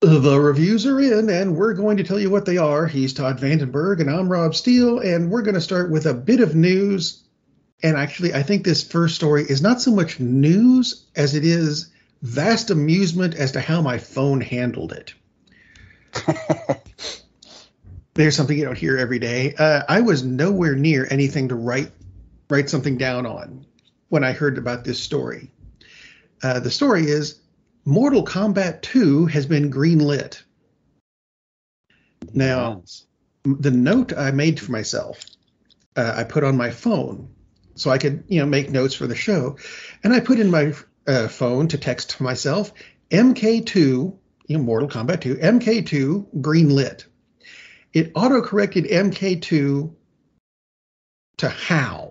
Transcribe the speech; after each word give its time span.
The 0.00 0.38
reviews 0.40 0.86
are 0.86 1.00
in, 1.00 1.28
and 1.28 1.56
we're 1.56 1.74
going 1.74 1.96
to 1.96 2.04
tell 2.04 2.20
you 2.20 2.30
what 2.30 2.44
they 2.46 2.56
are. 2.56 2.86
He's 2.86 3.12
Todd 3.12 3.40
Vandenberg, 3.40 4.00
and 4.00 4.08
I'm 4.08 4.30
Rob 4.30 4.54
Steele, 4.54 5.00
and 5.00 5.28
we're 5.28 5.42
going 5.42 5.56
to 5.56 5.60
start 5.60 5.90
with 5.90 6.06
a 6.06 6.14
bit 6.14 6.38
of 6.38 6.54
news. 6.54 7.24
And 7.82 7.96
actually, 7.96 8.32
I 8.32 8.44
think 8.44 8.64
this 8.64 8.84
first 8.84 9.16
story 9.16 9.42
is 9.42 9.60
not 9.60 9.80
so 9.80 9.90
much 9.90 10.20
news 10.20 11.04
as 11.16 11.34
it 11.34 11.44
is 11.44 11.90
vast 12.22 12.70
amusement 12.70 13.34
as 13.34 13.52
to 13.52 13.60
how 13.60 13.82
my 13.82 13.98
phone 13.98 14.40
handled 14.40 14.92
it. 14.92 15.14
There's 18.14 18.36
something 18.36 18.56
you 18.56 18.66
don't 18.66 18.78
hear 18.78 18.98
every 18.98 19.18
day. 19.18 19.54
Uh, 19.58 19.82
I 19.88 20.02
was 20.02 20.22
nowhere 20.22 20.76
near 20.76 21.08
anything 21.10 21.48
to 21.48 21.56
write 21.56 21.90
write 22.48 22.70
something 22.70 22.98
down 22.98 23.26
on 23.26 23.66
when 24.10 24.22
I 24.22 24.30
heard 24.30 24.58
about 24.58 24.84
this 24.84 25.00
story. 25.00 25.50
Uh, 26.40 26.60
the 26.60 26.70
story 26.70 27.06
is 27.08 27.40
Mortal 27.84 28.24
Kombat 28.24 28.82
2 28.82 29.26
has 29.26 29.46
been 29.46 29.70
greenlit. 29.70 30.42
Now, 32.34 32.82
the 33.44 33.70
note 33.70 34.12
I 34.12 34.30
made 34.30 34.60
for 34.60 34.72
myself, 34.72 35.24
uh, 35.96 36.14
I 36.16 36.24
put 36.24 36.44
on 36.44 36.56
my 36.56 36.70
phone 36.70 37.30
so 37.78 37.90
I 37.90 37.98
could, 37.98 38.24
you 38.28 38.40
know, 38.40 38.46
make 38.46 38.70
notes 38.70 38.94
for 38.94 39.06
the 39.06 39.14
show, 39.14 39.56
and 40.02 40.12
I 40.12 40.20
put 40.20 40.40
in 40.40 40.50
my 40.50 40.74
uh, 41.06 41.28
phone 41.28 41.68
to 41.68 41.78
text 41.78 42.20
myself 42.20 42.72
MK2, 43.10 43.74
you 43.76 44.18
know, 44.50 44.58
Mortal 44.58 44.88
Kombat 44.88 45.20
2, 45.20 45.36
MK2 45.36 46.40
greenlit. 46.40 47.04
It 47.92 48.12
auto 48.14 48.42
corrected 48.42 48.84
MK2 48.84 49.94
to 51.38 51.48
how, 51.48 52.07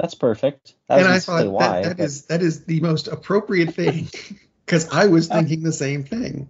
That's 0.00 0.14
perfect. 0.14 0.74
That 0.88 1.00
and 1.00 1.08
I 1.08 1.18
thought 1.18 1.46
why. 1.48 1.82
that, 1.82 1.98
that 1.98 2.02
is 2.02 2.24
that 2.26 2.40
is 2.40 2.64
the 2.64 2.80
most 2.80 3.06
appropriate 3.06 3.74
thing 3.74 4.08
because 4.64 4.88
I 4.88 5.06
was 5.08 5.28
thinking 5.28 5.62
the 5.62 5.72
same 5.72 6.04
thing. 6.04 6.48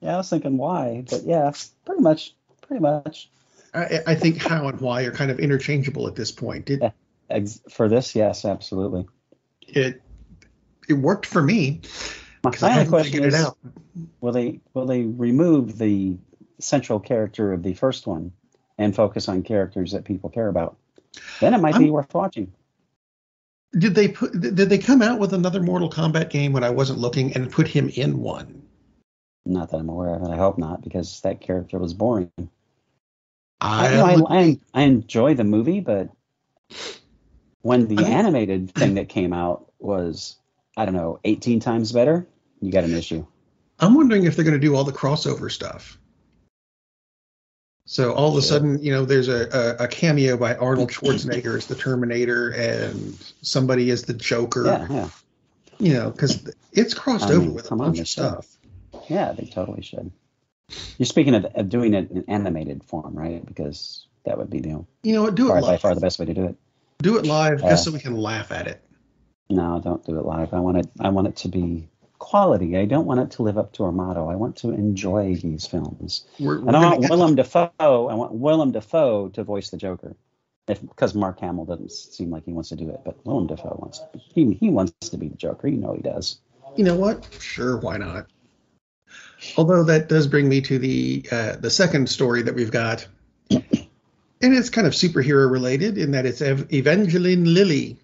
Yeah, 0.00 0.14
I 0.14 0.16
was 0.18 0.28
thinking 0.28 0.58
why, 0.58 1.04
but 1.08 1.22
yeah, 1.24 1.50
pretty 1.86 2.02
much, 2.02 2.34
pretty 2.60 2.82
much. 2.82 3.30
I, 3.72 4.00
I 4.08 4.14
think 4.14 4.36
how 4.42 4.68
and 4.68 4.78
why 4.78 5.04
are 5.04 5.10
kind 5.12 5.30
of 5.30 5.40
interchangeable 5.40 6.06
at 6.06 6.14
this 6.16 6.30
point. 6.30 6.68
It, 6.68 6.80
Yeah. 6.82 7.46
For 7.70 7.88
this, 7.88 8.14
yes, 8.14 8.44
absolutely. 8.44 9.06
it 9.62 10.02
it 10.86 10.92
worked 10.94 11.24
for 11.24 11.40
me 11.40 11.80
My 12.44 12.50
final 12.50 12.84
question 12.86 13.24
is, 13.24 13.34
out. 13.34 13.56
will 14.20 14.32
they 14.32 14.60
will 14.74 14.84
they 14.84 15.04
remove 15.04 15.78
the 15.78 16.18
central 16.58 17.00
character 17.00 17.54
of 17.54 17.62
the 17.62 17.72
first 17.72 18.06
one 18.06 18.32
and 18.76 18.94
focus 18.94 19.28
on 19.30 19.42
characters 19.44 19.92
that 19.92 20.04
people 20.04 20.28
care 20.28 20.48
about? 20.48 20.76
Then 21.40 21.54
it 21.54 21.58
might 21.62 21.78
be 21.78 21.84
I'm- 21.84 21.92
worth 21.92 22.12
watching. 22.12 22.52
Did 23.78 23.94
they 23.94 24.08
put? 24.08 24.38
Did 24.38 24.56
they 24.56 24.78
come 24.78 25.00
out 25.00 25.18
with 25.18 25.32
another 25.32 25.62
Mortal 25.62 25.90
Kombat 25.90 26.30
game 26.30 26.52
when 26.52 26.64
I 26.64 26.70
wasn't 26.70 26.98
looking 26.98 27.32
and 27.34 27.50
put 27.50 27.68
him 27.68 27.88
in 27.88 28.18
one? 28.18 28.62
Not 29.44 29.70
that 29.70 29.78
I'm 29.78 29.88
aware 29.88 30.14
of, 30.14 30.22
and 30.22 30.32
I 30.32 30.36
hope 30.36 30.58
not, 30.58 30.82
because 30.82 31.20
that 31.22 31.40
character 31.40 31.78
was 31.78 31.94
boring. 31.94 32.30
I, 33.60 33.86
I, 34.00 34.16
know, 34.16 34.26
I, 34.28 34.58
I, 34.74 34.82
enjoy 34.82 35.34
the 35.34 35.44
movie, 35.44 35.80
but 35.80 36.10
when 37.62 37.86
the 37.86 38.04
animated 38.04 38.72
thing 38.72 38.94
that 38.94 39.08
came 39.08 39.32
out 39.32 39.72
was, 39.78 40.36
I 40.76 40.84
don't 40.84 40.94
know, 40.94 41.20
18 41.24 41.60
times 41.60 41.92
better, 41.92 42.26
you 42.60 42.72
got 42.72 42.84
an 42.84 42.94
issue. 42.94 43.24
I'm 43.78 43.94
wondering 43.94 44.24
if 44.24 44.36
they're 44.36 44.44
going 44.44 44.60
to 44.60 44.64
do 44.64 44.74
all 44.74 44.84
the 44.84 44.92
crossover 44.92 45.50
stuff. 45.50 45.98
So 47.84 48.12
all 48.12 48.30
of 48.30 48.36
a 48.36 48.42
sudden, 48.42 48.82
you 48.82 48.92
know, 48.92 49.04
there's 49.04 49.28
a, 49.28 49.76
a, 49.80 49.84
a 49.84 49.88
cameo 49.88 50.36
by 50.36 50.54
Arnold 50.54 50.90
Schwarzenegger 50.90 51.56
as 51.56 51.66
the 51.66 51.74
Terminator, 51.74 52.50
and 52.50 53.14
somebody 53.42 53.90
as 53.90 54.04
the 54.04 54.14
Joker. 54.14 54.64
Yeah, 54.66 54.86
yeah, 54.88 55.08
You 55.78 55.92
know, 55.94 56.10
because 56.10 56.48
it's 56.72 56.94
crossed 56.94 57.26
I 57.26 57.32
over 57.32 57.40
mean, 57.40 57.54
with 57.54 57.70
a 57.72 57.76
bunch 57.76 57.98
of 57.98 58.06
should. 58.08 58.22
stuff. 58.22 58.46
yeah. 59.08 59.32
They 59.32 59.46
totally 59.46 59.82
should. 59.82 60.12
You're 60.96 61.06
speaking 61.06 61.34
of, 61.34 61.44
of 61.44 61.68
doing 61.68 61.92
it 61.94 62.10
in 62.10 62.24
animated 62.28 62.84
form, 62.84 63.14
right? 63.14 63.44
Because 63.44 64.06
that 64.24 64.38
would 64.38 64.48
be 64.48 64.60
the 64.60 64.84
You 65.02 65.12
know? 65.14 65.28
Do 65.30 65.46
it 65.46 65.60
far, 65.60 65.60
by 65.60 65.76
far 65.76 65.94
the 65.94 66.00
best 66.00 66.18
way 66.18 66.26
to 66.26 66.34
do 66.34 66.44
it. 66.46 66.56
Do 66.98 67.18
it 67.18 67.26
live 67.26 67.60
Yeah. 67.60 67.70
just 67.70 67.84
so 67.84 67.90
we 67.90 67.98
can 67.98 68.16
laugh 68.16 68.52
at 68.52 68.68
it. 68.68 68.80
No, 69.50 69.80
don't 69.82 70.04
do 70.06 70.18
it 70.18 70.24
live. 70.24 70.54
I 70.54 70.60
want 70.60 70.78
it. 70.78 70.86
I 71.00 71.08
want 71.10 71.26
it 71.26 71.36
to 71.38 71.48
be 71.48 71.88
quality. 72.22 72.78
I 72.78 72.84
don't 72.84 73.04
want 73.04 73.18
it 73.18 73.32
to 73.32 73.42
live 73.42 73.58
up 73.58 73.72
to 73.74 73.84
our 73.84 73.90
motto. 73.92 74.28
I 74.30 74.36
want 74.36 74.54
to 74.58 74.70
enjoy 74.70 75.34
these 75.34 75.66
films. 75.66 76.24
We're, 76.38 76.60
we're 76.60 76.68
And 76.68 76.76
I 76.76 76.90
want 76.90 77.10
Willem 77.10 77.34
Dafoe. 77.34 77.72
I 77.80 78.14
want 78.14 78.32
Willem 78.32 78.70
Dafoe 78.70 79.28
to 79.30 79.42
voice 79.42 79.70
the 79.70 79.76
Joker, 79.76 80.14
if 80.68 80.80
because 80.80 81.14
Mark 81.16 81.40
Hamill 81.40 81.64
doesn't 81.64 81.90
seem 81.90 82.30
like 82.30 82.44
he 82.44 82.52
wants 82.52 82.68
to 82.68 82.76
do 82.76 82.88
it, 82.90 83.00
but 83.04 83.16
Willem 83.26 83.48
Dafoe 83.48 83.76
wants. 83.80 84.00
He 84.14 84.52
he 84.54 84.70
wants 84.70 84.92
to 85.08 85.16
be 85.16 85.26
the 85.28 85.36
Joker. 85.36 85.66
You 85.66 85.78
know 85.78 85.94
he 85.94 86.00
does. 86.02 86.38
you 86.76 86.84
know 86.84 86.94
what? 86.94 87.26
Sure, 87.40 87.76
why 87.78 87.96
not? 87.96 88.28
Although 89.56 89.82
that 89.84 90.08
does 90.08 90.28
bring 90.28 90.48
me 90.48 90.60
to 90.60 90.78
the 90.78 91.26
uh, 91.32 91.56
the 91.56 91.70
second 91.70 92.08
story 92.08 92.42
that 92.42 92.54
we've 92.54 92.70
got, 92.70 93.04
and 93.50 93.64
it's 94.40 94.70
kind 94.70 94.86
of 94.86 94.92
superhero 94.92 95.50
related 95.50 95.98
in 95.98 96.12
that 96.12 96.24
it's 96.24 96.40
Ev- 96.40 96.72
Evangeline 96.72 97.52
Lilly, 97.52 97.98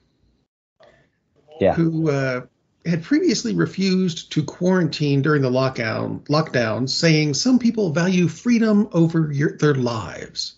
Yeah. 1.60 1.74
who 1.74 2.10
uh, 2.10 2.46
had 2.88 3.02
previously 3.02 3.54
refused 3.54 4.32
to 4.32 4.42
quarantine 4.42 5.22
during 5.22 5.42
the 5.42 5.50
lockdown, 5.50 6.22
lockdown, 6.28 6.88
saying 6.88 7.34
some 7.34 7.58
people 7.58 7.90
value 7.92 8.28
freedom 8.28 8.88
over 8.92 9.30
your, 9.32 9.56
their 9.58 9.74
lives. 9.74 10.56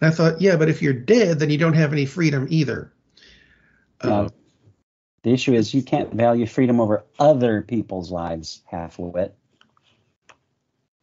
And 0.00 0.10
I 0.10 0.14
thought, 0.14 0.40
yeah, 0.40 0.56
but 0.56 0.68
if 0.68 0.82
you're 0.82 0.92
dead, 0.92 1.38
then 1.38 1.50
you 1.50 1.58
don't 1.58 1.74
have 1.74 1.92
any 1.92 2.06
freedom 2.06 2.46
either. 2.50 2.92
No. 4.02 4.10
Uh, 4.10 4.28
The 5.22 5.30
issue 5.32 5.52
is 5.54 5.72
you 5.72 5.82
can't 5.82 6.12
value 6.12 6.46
freedom 6.46 6.80
over 6.80 7.04
other 7.18 7.62
people's 7.62 8.10
lives, 8.10 8.62
half 8.66 8.98
wit. 8.98 9.34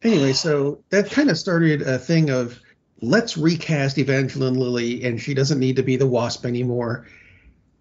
anyway, 0.02 0.32
so 0.32 0.82
that 0.90 1.10
kind 1.10 1.30
of 1.30 1.38
started 1.38 1.82
a 1.82 1.98
thing 1.98 2.30
of 2.30 2.58
let's 3.00 3.36
recast 3.38 3.96
Evangeline 3.96 4.54
Lilly, 4.54 5.04
and 5.04 5.20
she 5.20 5.32
doesn't 5.34 5.58
need 5.58 5.76
to 5.76 5.82
be 5.82 5.96
the 5.96 6.06
Wasp 6.06 6.44
anymore. 6.44 7.06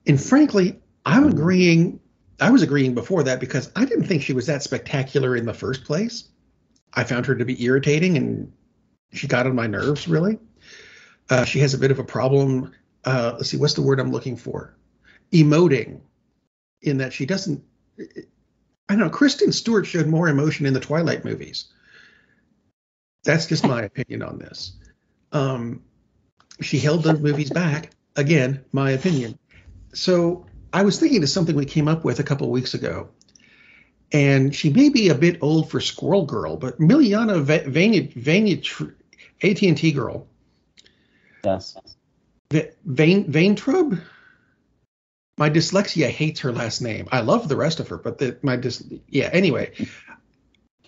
And 0.08 0.22
frankly, 0.22 0.80
I'm 1.06 1.26
Mhm. 1.26 1.32
agreeing. 1.34 2.00
I 2.40 2.52
was 2.52 2.62
agreeing 2.62 2.94
before 2.94 3.24
that 3.24 3.40
because 3.40 3.72
I 3.76 3.86
didn't 3.86 4.06
think 4.06 4.24
she 4.24 4.34
was 4.34 4.48
that 4.48 4.64
spectacular 4.64 5.36
in 5.36 5.46
the 5.46 5.54
first 5.54 5.84
place. 5.84 6.30
I 6.94 7.04
found 7.04 7.26
her 7.26 7.36
to 7.36 7.46
be 7.46 7.64
irritating, 7.64 8.18
and 8.18 8.52
she 9.12 9.28
got 9.28 9.46
on 9.46 9.56
my 9.56 9.68
nerves. 9.68 10.08
Really, 10.08 10.40
uh, 11.30 11.46
she 11.46 11.60
has 11.60 11.74
a 11.74 11.78
bit 11.78 11.92
of 11.92 12.00
a 12.00 12.04
problem. 12.04 12.74
Uh, 13.06 13.34
let's 13.38 13.50
see, 13.50 13.58
what's 13.58 13.76
the 13.76 13.82
word 13.82 14.00
I'm 14.00 14.12
looking 14.12 14.36
for? 14.36 14.76
Emoting, 15.32 16.02
in 16.82 16.98
that 16.98 17.14
she 17.14 17.26
doesn't. 17.26 17.64
I 18.00 18.06
don't 18.96 19.00
know. 19.00 19.10
Kristen 19.10 19.52
Stewart 19.52 19.86
showed 19.86 20.08
more 20.08 20.28
emotion 20.28 20.66
in 20.66 20.74
the 20.74 20.80
Twilight 20.80 21.24
movies. 21.26 21.66
That's 23.24 23.46
just 23.46 23.68
my 23.68 23.84
opinion 23.84 24.24
on 24.24 24.40
this. 24.40 24.74
Um, 25.32 25.84
she 26.62 26.80
held 26.80 27.04
those 27.04 27.20
movies 27.20 27.50
back. 27.50 27.92
Again, 28.16 28.66
my 28.72 28.92
opinion. 28.92 29.38
So 29.94 30.46
I 30.72 30.84
was 30.84 31.00
thinking 31.00 31.24
of 31.24 31.30
something 31.30 31.56
we 31.56 31.66
came 31.66 31.88
up 31.88 32.04
with 32.04 32.20
a 32.20 32.24
couple 32.24 32.46
of 32.46 32.52
weeks 32.52 32.74
ago, 32.74 33.10
and 34.12 34.56
she 34.56 34.72
may 34.72 34.90
be 34.90 35.10
a 35.10 35.16
bit 35.16 35.40
old 35.42 35.70
for 35.70 35.80
Squirrel 35.80 36.26
Girl, 36.26 36.58
but 36.58 36.80
Milana 36.80 37.42
Va- 37.42 37.70
Vanya, 37.70 38.08
Vanya 38.16 38.58
AT&T 39.42 39.92
girl, 39.94 40.28
Yes. 41.44 41.78
Va- 42.52 42.70
Vain 42.86 43.32
Vayntrub. 43.32 44.02
My 45.38 45.50
dyslexia 45.50 46.10
hates 46.10 46.42
her 46.42 46.52
last 46.52 46.82
name. 46.82 47.08
I 47.14 47.22
love 47.22 47.48
the 47.48 47.56
rest 47.56 47.80
of 47.80 47.88
her, 47.88 47.98
but 47.98 48.18
the, 48.18 48.38
my 48.42 48.58
dys 48.58 49.00
yeah. 49.08 49.30
Anyway, 49.32 49.72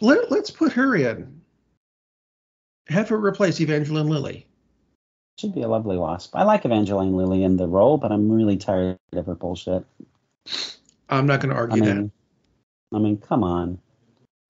let, 0.01 0.29
let's 0.29 0.51
put 0.51 0.73
her 0.73 0.93
in. 0.95 1.41
Have 2.87 3.07
her 3.09 3.17
replace 3.17 3.61
Evangeline 3.61 4.07
Lilly. 4.07 4.45
Should 5.39 5.55
be 5.55 5.61
a 5.61 5.67
lovely 5.67 5.97
wasp. 5.97 6.35
I 6.35 6.43
like 6.43 6.65
Evangeline 6.65 7.15
Lilly 7.15 7.43
in 7.43 7.57
the 7.57 7.67
role, 7.67 7.97
but 7.97 8.11
I'm 8.11 8.31
really 8.31 8.57
tired 8.57 8.97
of 9.13 9.25
her 9.25 9.35
bullshit. 9.35 9.85
I'm 11.09 11.25
not 11.25 11.41
going 11.41 11.49
to 11.49 11.55
I 11.55 11.59
argue 11.59 11.81
that. 11.83 12.11
I 12.93 12.99
mean, 12.99 13.17
come 13.17 13.43
on. 13.43 13.79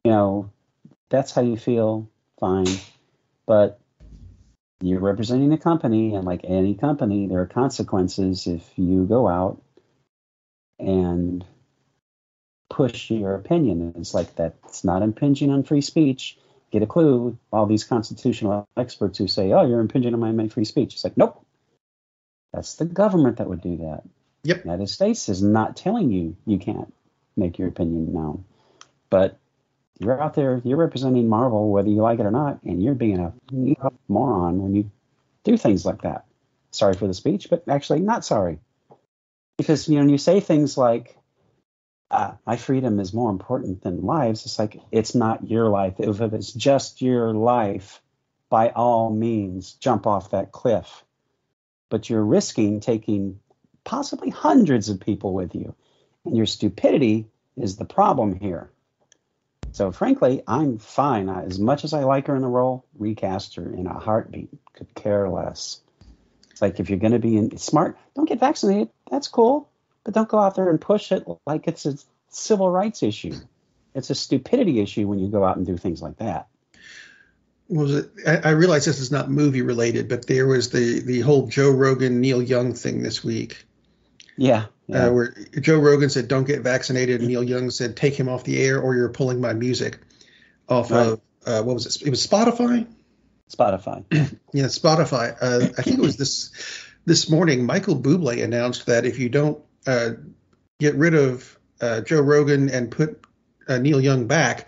You 0.04 0.12
know, 0.12 0.52
that's 1.10 1.32
how 1.32 1.42
you 1.42 1.58
feel, 1.58 2.10
fine. 2.40 2.68
But 3.46 3.80
you're 4.82 5.00
representing 5.00 5.54
a 5.54 5.58
company, 5.58 6.16
and 6.16 6.26
like 6.26 6.42
any 6.44 6.74
company, 6.76 7.28
there 7.28 7.42
are 7.42 7.48
consequences 7.48 8.48
if 8.48 8.64
you 8.76 9.06
go 9.06 9.28
out 9.28 9.62
and 10.80 11.46
push 12.70 13.12
your 13.12 13.36
opinion. 13.36 13.94
It's 13.98 14.14
like 14.14 14.36
that's 14.36 14.84
not 14.84 15.04
impinging 15.04 15.52
on 15.52 15.64
free 15.64 15.82
speech. 15.82 16.38
Get 16.72 16.84
a 16.84 16.88
clue. 16.88 17.38
All 17.52 17.66
these 17.66 17.84
constitutional 17.84 18.68
experts 18.78 19.18
who 19.18 19.28
say, 19.28 19.52
"Oh, 19.52 19.66
you're 19.66 19.82
impinging 19.82 20.14
on 20.14 20.36
my, 20.36 20.48
free 20.48 20.66
speech." 20.66 20.94
It's 20.94 21.04
like, 21.04 21.18
nope. 21.18 21.46
That's 22.54 22.76
the 22.76 22.86
government 22.86 23.38
that 23.38 23.48
would 23.48 23.62
do 23.62 23.78
that. 23.78 24.04
Yep. 24.44 24.58
The 24.58 24.64
United 24.64 24.90
States 24.90 25.30
is 25.30 25.42
not 25.42 25.76
telling 25.76 26.12
you 26.12 26.36
you 26.46 26.58
can't 26.58 26.94
make 27.38 27.60
your 27.60 27.68
opinion 27.68 28.14
known. 28.14 28.46
But 29.10 29.38
you're 30.00 30.22
out 30.22 30.34
there, 30.34 30.62
you're 30.64 30.78
representing 30.78 31.30
Marvel, 31.30 31.72
whether 31.72 31.90
you 31.90 32.02
like 32.02 32.20
it 32.20 32.26
or 32.26 32.32
not, 32.32 32.64
and 32.64 32.82
you're 32.82 32.96
being 32.96 33.20
a 33.20 33.34
moron 34.08 34.62
when 34.62 34.74
you 34.74 34.92
do 35.44 35.58
things 35.58 35.86
like 35.86 36.02
that. 36.02 36.26
Sorry 36.72 36.94
for 36.94 37.08
the 37.08 37.14
speech, 37.14 37.48
but 37.50 37.64
actually 37.68 38.00
not 38.00 38.26
sorry. 38.26 38.60
Because 39.58 39.88
you 39.88 39.96
know, 39.96 40.02
when 40.02 40.10
you 40.10 40.18
say 40.18 40.40
things 40.40 40.78
like 40.78 41.18
uh, 42.12 42.34
my 42.46 42.58
freedom 42.58 43.00
is 43.00 43.14
more 43.14 43.30
important 43.30 43.82
than 43.82 44.06
lives. 44.06 44.46
It's 44.46 44.60
like 44.60 44.78
it's 44.92 45.16
not 45.16 45.50
your 45.50 45.70
life. 45.70 45.96
If 45.98 46.20
it's 46.20 46.52
just 46.52 47.02
your 47.02 47.34
life, 47.34 48.02
by 48.50 48.70
all 48.70 49.10
means, 49.10 49.74
jump 49.74 50.06
off 50.06 50.32
that 50.32 50.52
cliff. 50.52 51.06
But 51.90 52.10
you're 52.10 52.24
risking 52.24 52.82
taking 52.82 53.40
possibly 53.86 54.30
hundreds 54.30 54.90
of 54.90 55.00
people 55.00 55.34
with 55.34 55.56
you, 55.56 55.74
and 56.26 56.36
your 56.36 56.46
stupidity 56.46 57.28
is 57.56 57.78
the 57.78 57.86
problem 57.86 58.36
here. 58.36 58.70
So 59.72 59.94
frankly, 59.94 60.44
I'm 60.46 60.80
fine. 60.80 61.30
As 61.30 61.60
much 61.60 61.86
as 61.86 61.94
I 61.94 62.04
like 62.04 62.28
her 62.28 62.36
in 62.36 62.42
the 62.42 62.48
role, 62.50 62.86
recast 62.98 63.56
her 63.56 63.74
in 63.74 63.88
a 63.88 63.98
heartbeat. 63.98 64.50
Could 64.74 64.94
care 64.96 65.30
less. 65.30 65.80
It's 66.50 66.62
like 66.62 66.82
if 66.82 66.90
you're 66.90 67.00
going 67.00 67.14
to 67.14 67.20
be 67.20 67.38
in, 67.38 67.58
smart, 67.58 67.98
don't 68.16 68.28
get 68.28 68.42
vaccinated. 68.42 68.90
That's 69.10 69.30
cool, 69.30 69.70
but 70.04 70.14
don't 70.14 70.30
go 70.30 70.40
out 70.40 70.56
there 70.56 70.70
and 70.70 70.80
push 70.80 71.12
it 71.12 71.26
like 71.46 71.68
it's 71.68 71.86
a 71.86 71.96
civil 72.30 72.70
rights 72.70 73.04
issue. 73.04 73.36
It's 73.94 74.10
a 74.10 74.16
stupidity 74.16 74.80
issue 74.80 75.08
when 75.08 75.20
you 75.20 75.28
go 75.30 75.44
out 75.44 75.58
and 75.58 75.66
do 75.66 75.78
things 75.78 76.02
like 76.02 76.18
that. 76.18 76.48
Was 77.68 77.94
it? 77.94 78.12
I, 78.28 78.38
I 78.38 78.50
realize 78.52 78.86
this 78.86 79.00
is 79.00 79.12
not 79.12 79.30
movie 79.30 79.62
related, 79.62 80.10
but 80.10 80.28
there 80.28 80.48
was 80.48 80.70
the 80.70 81.00
the 81.02 81.22
whole 81.22 81.48
Joe 81.48 81.72
Rogan 81.72 82.20
Neil 82.20 82.42
Young 82.42 82.74
thing 82.74 83.02
this 83.02 83.24
week. 83.24 83.66
Yeah, 84.38 84.66
yeah. 84.88 85.06
Uh, 85.08 85.12
where 85.12 85.36
Joe 85.60 85.80
Rogan 85.80 86.10
said, 86.10 86.28
"Don't 86.28 86.46
get 86.46 86.62
vaccinated," 86.62 87.22
and 87.22 87.30
Neil 87.30 87.44
Young 87.44 87.70
said, 87.70 87.96
"Take 87.96 88.16
him 88.16 88.28
off 88.28 88.44
the 88.44 88.62
air, 88.62 88.82
or 88.82 88.96
you're 88.96 89.10
pulling 89.10 89.40
my 89.40 89.54
music 89.54 90.00
off 90.68 90.92
Right. 90.92 91.08
of 91.08 91.22
uh, 91.46 91.64
what 91.64 91.74
was 91.74 91.86
it? 91.86 92.02
It 92.06 92.10
was 92.10 92.26
Spotify. 92.26 92.88
Spotify. 93.50 94.04
Yeah, 94.54 94.66
Spotify. 94.66 95.36
Uh, 95.42 95.70
I 95.78 95.82
think 95.82 95.98
it 95.98 96.02
was 96.02 96.18
this 96.18 96.52
this 97.06 97.30
morning. 97.30 97.66
Michael 97.66 97.96
Bublé 97.96 98.44
announced 98.44 98.86
that 98.88 99.06
if 99.06 99.18
you 99.18 99.30
don't 99.30 99.64
uh, 99.88 100.12
get 100.80 100.96
rid 100.96 101.14
of 101.14 101.58
uh, 101.82 102.02
Joe 102.02 102.22
Rogan 102.22 102.70
and 102.70 102.92
put 102.92 103.24
uh, 103.68 103.78
Neil 103.78 104.02
Young 104.02 104.28
back, 104.28 104.68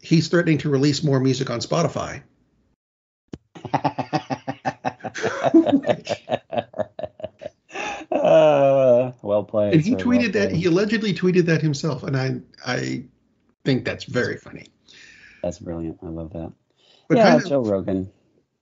he's 0.00 0.28
threatening 0.28 0.58
to 0.58 0.68
release 0.68 1.02
more 1.02 1.20
music 1.20 1.50
on 1.50 1.60
Spotify. 1.60 2.22
uh, 8.10 9.12
well 9.22 9.44
played. 9.44 9.74
And 9.74 9.82
he 9.82 9.90
sir, 9.90 9.96
well 9.96 10.06
tweeted 10.06 10.32
that 10.32 10.52
he 10.52 10.66
allegedly 10.66 11.14
tweeted 11.14 11.46
that 11.46 11.62
himself, 11.62 12.02
and 12.02 12.16
I 12.16 12.40
I 12.64 13.04
think 13.64 13.84
that's 13.84 14.04
very 14.04 14.36
funny. 14.36 14.66
That's 15.42 15.58
brilliant. 15.58 15.98
I 16.02 16.06
love 16.06 16.32
that. 16.32 16.52
But 17.08 17.18
yeah, 17.18 17.30
kind 17.30 17.42
of, 17.42 17.48
Joe 17.48 17.60
Rogan. 17.64 18.10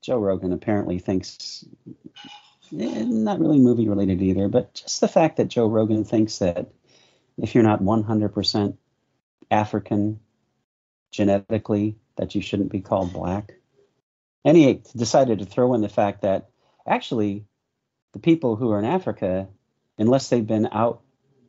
Joe 0.02 0.18
Rogan 0.18 0.52
apparently 0.52 0.98
thinks 0.98 1.64
eh, 2.78 3.04
not 3.04 3.40
really 3.40 3.58
movie 3.58 3.88
related 3.88 4.22
either, 4.22 4.48
but 4.48 4.74
just 4.74 5.00
the 5.00 5.08
fact 5.08 5.36
that 5.36 5.48
Joe 5.48 5.66
Rogan 5.66 6.04
thinks 6.04 6.38
that 6.38 6.70
if 7.38 7.54
you're 7.54 7.64
not 7.64 7.82
100% 7.82 8.76
African 9.50 10.20
genetically, 11.10 11.96
that 12.16 12.34
you 12.34 12.42
shouldn't 12.42 12.70
be 12.70 12.80
called 12.80 13.12
black. 13.12 13.52
And 14.44 14.56
he 14.56 14.82
decided 14.96 15.40
to 15.40 15.44
throw 15.44 15.74
in 15.74 15.80
the 15.80 15.88
fact 15.88 16.22
that 16.22 16.50
actually 16.86 17.44
the 18.12 18.18
people 18.18 18.56
who 18.56 18.70
are 18.70 18.78
in 18.78 18.84
Africa, 18.84 19.48
unless 19.98 20.28
they've 20.28 20.46
been 20.46 20.68
out 20.72 21.02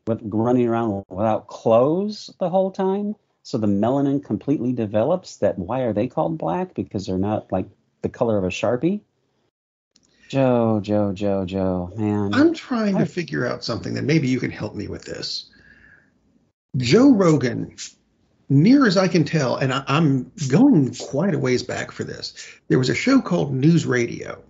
with, 0.07 0.21
running 0.23 0.67
around 0.67 1.05
without 1.09 1.47
clothes 1.47 2.33
the 2.39 2.49
whole 2.49 2.71
time, 2.71 3.15
so 3.43 3.57
the 3.57 3.67
melanin 3.67 4.23
completely 4.23 4.73
develops, 4.73 5.37
that 5.37 5.57
why 5.57 5.81
are 5.81 5.93
they 5.93 6.07
called 6.07 6.37
black? 6.37 6.73
Because 6.73 7.05
they're 7.05 7.17
not 7.17 7.51
like 7.51 7.67
the 8.01 8.09
color 8.09 8.37
of 8.37 8.43
a 8.43 8.49
sharpie. 8.49 9.01
Joe, 10.31 10.79
Joe, 10.81 11.11
Joe, 11.11 11.45
Joe, 11.45 11.91
man. 11.97 12.33
I'm 12.33 12.53
trying 12.53 12.97
to 12.99 13.05
figure 13.05 13.45
out 13.45 13.65
something 13.65 13.95
that 13.95 14.03
maybe 14.05 14.29
you 14.29 14.39
can 14.39 14.49
help 14.49 14.73
me 14.75 14.87
with 14.87 15.03
this. 15.03 15.49
Joe 16.77 17.11
Rogan, 17.13 17.75
near 18.47 18.87
as 18.87 18.95
I 18.95 19.09
can 19.09 19.25
tell, 19.25 19.57
and 19.57 19.73
I, 19.73 19.83
I'm 19.87 20.31
going 20.47 20.95
quite 20.95 21.33
a 21.33 21.37
ways 21.37 21.63
back 21.63 21.91
for 21.91 22.05
this. 22.05 22.33
There 22.69 22.79
was 22.79 22.87
a 22.87 22.95
show 22.95 23.19
called 23.19 23.53
News 23.53 23.85
Radio 23.85 24.41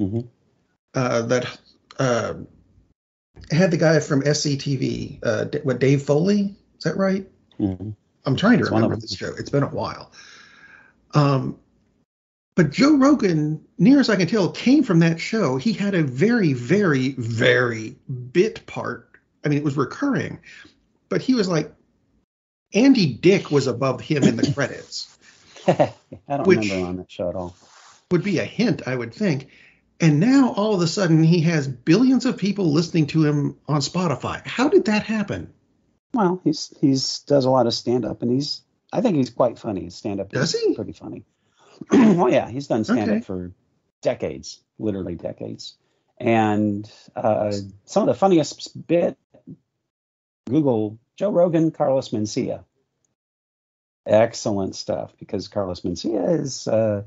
Mhm. 0.00 0.28
uh, 0.94 1.22
that 1.26 1.58
uh, 1.98 2.34
had 3.50 3.70
the 3.70 3.76
guy 3.76 4.00
from 4.00 4.22
SCTV, 4.22 5.18
uh, 5.22 5.44
D- 5.44 5.58
what 5.62 5.78
Dave 5.78 6.04
Foley? 6.04 6.54
Is 6.78 6.84
that 6.84 6.96
right? 6.96 7.28
Mhm. 7.60 7.94
I'm 8.24 8.36
trying 8.36 8.58
to 8.60 8.64
It's 8.64 8.70
remember 8.70 8.96
this 8.96 9.14
show. 9.14 9.34
It's 9.38 9.50
been 9.50 9.62
a 9.62 9.68
while. 9.68 10.10
Um, 11.12 11.58
but 12.56 12.70
Joe 12.72 12.96
Rogan, 12.96 13.64
near 13.78 14.00
as 14.00 14.10
I 14.10 14.16
can 14.16 14.26
tell, 14.26 14.50
came 14.50 14.82
from 14.82 14.98
that 15.00 15.20
show. 15.20 15.56
He 15.56 15.72
had 15.72 15.94
a 15.94 16.02
very, 16.02 16.52
very, 16.54 17.10
very 17.12 17.96
bit 18.32 18.66
part. 18.66 19.08
I 19.44 19.48
mean, 19.48 19.58
it 19.58 19.64
was 19.64 19.76
recurring, 19.76 20.40
but 21.08 21.22
he 21.22 21.34
was 21.34 21.48
like 21.48 21.72
Andy 22.74 23.12
Dick 23.14 23.50
was 23.52 23.68
above 23.68 24.00
him 24.00 24.24
in 24.24 24.36
the 24.36 24.52
credits. 24.54 25.16
I 25.68 25.92
don't 26.28 26.46
Which- 26.46 26.58
remember 26.60 26.86
on 26.88 26.96
that 26.96 27.10
show 27.10 27.28
at 27.28 27.36
all. 27.36 27.54
Would 28.10 28.22
be 28.24 28.38
a 28.38 28.44
hint, 28.44 28.82
I 28.86 28.94
would 28.94 29.12
think. 29.12 29.48
And 29.98 30.20
now 30.20 30.52
all 30.52 30.74
of 30.74 30.80
a 30.80 30.86
sudden 30.86 31.22
he 31.24 31.40
has 31.42 31.66
billions 31.66 32.24
of 32.26 32.36
people 32.36 32.72
listening 32.72 33.06
to 33.08 33.24
him 33.24 33.56
on 33.66 33.80
Spotify. 33.80 34.46
How 34.46 34.68
did 34.68 34.84
that 34.84 35.02
happen? 35.04 35.52
Well, 36.12 36.40
he's 36.44 36.72
he's 36.80 37.20
does 37.20 37.44
a 37.46 37.50
lot 37.50 37.66
of 37.66 37.74
stand 37.74 38.04
up, 38.04 38.22
and 38.22 38.30
he's 38.30 38.62
I 38.92 39.00
think 39.00 39.16
he's 39.16 39.30
quite 39.30 39.58
funny. 39.58 39.90
Stand 39.90 40.20
up 40.20 40.30
Does 40.30 40.54
is 40.54 40.60
he? 40.62 40.74
pretty 40.74 40.92
funny. 40.92 41.24
oh 41.92 42.28
yeah, 42.28 42.48
he's 42.48 42.66
done 42.66 42.84
stand 42.84 43.10
up 43.10 43.16
Okay. 43.16 43.20
for 43.20 43.52
decades, 44.02 44.60
literally 44.78 45.14
decades. 45.14 45.76
And 46.18 46.90
uh, 47.14 47.52
some 47.84 48.02
of 48.02 48.06
the 48.06 48.18
funniest 48.18 48.86
bit, 48.86 49.18
Google 50.48 50.98
Joe 51.16 51.30
Rogan, 51.30 51.70
Carlos 51.70 52.10
Mencia. 52.10 52.64
Excellent 54.06 54.76
stuff 54.76 55.12
because 55.18 55.48
Carlos 55.48 55.80
Mencia 55.80 56.40
is 56.40 56.68
uh, 56.68 57.02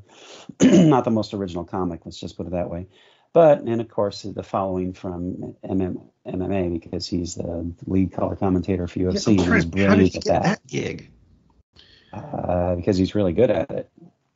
not 0.61 1.05
the 1.05 1.11
most 1.11 1.33
original 1.33 1.63
comic. 1.63 2.01
Let's 2.03 2.19
just 2.19 2.35
put 2.35 2.45
it 2.45 2.51
that 2.51 2.69
way. 2.69 2.87
But 3.31 3.59
and 3.61 3.79
of 3.79 3.87
course 3.87 4.23
the 4.23 4.43
following 4.43 4.93
from 4.93 5.55
MM, 5.63 6.01
MMA 6.27 6.73
because 6.81 7.07
he's 7.07 7.35
the 7.35 7.73
lead 7.85 8.11
color 8.11 8.35
commentator 8.35 8.87
for 8.87 8.99
UFC 8.99 9.39
I'm 9.39 9.45
and 9.45 9.55
he's 9.55 9.65
brilliant 9.65 10.11
he 10.11 10.17
at 10.17 10.25
that, 10.25 10.43
that 10.43 10.67
gig? 10.67 11.11
uh, 12.11 12.75
because 12.75 12.97
he's 12.97 13.15
really 13.15 13.33
good 13.33 13.51
at 13.51 13.69
it. 13.71 13.89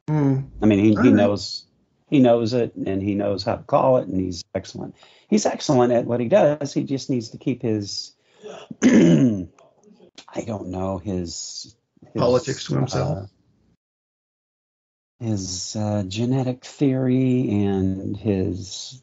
Hmm. 0.07 0.41
I 0.61 0.65
mean, 0.65 0.79
he, 0.79 0.89
he 1.01 1.11
knows 1.11 1.65
he 2.09 2.19
knows 2.19 2.53
it 2.53 2.75
and 2.75 3.01
he 3.01 3.15
knows 3.15 3.43
how 3.43 3.55
to 3.55 3.63
call 3.63 3.97
it 3.97 4.07
and 4.07 4.19
he's 4.19 4.43
excellent. 4.53 4.95
He's 5.29 5.45
excellent 5.45 5.93
at 5.93 6.05
what 6.05 6.19
he 6.19 6.27
does. 6.27 6.73
He 6.73 6.83
just 6.83 7.09
needs 7.09 7.29
to 7.29 7.37
keep 7.37 7.61
his 7.61 8.13
I 8.83 10.41
don't 10.45 10.67
know 10.69 10.97
his, 10.97 11.75
his 12.13 12.21
Politics 12.21 12.65
to 12.65 12.75
himself. 12.75 13.17
uh, 13.17 13.25
his 15.23 15.75
uh, 15.75 16.03
genetic 16.07 16.65
theory 16.65 17.49
and 17.49 18.17
his 18.17 19.01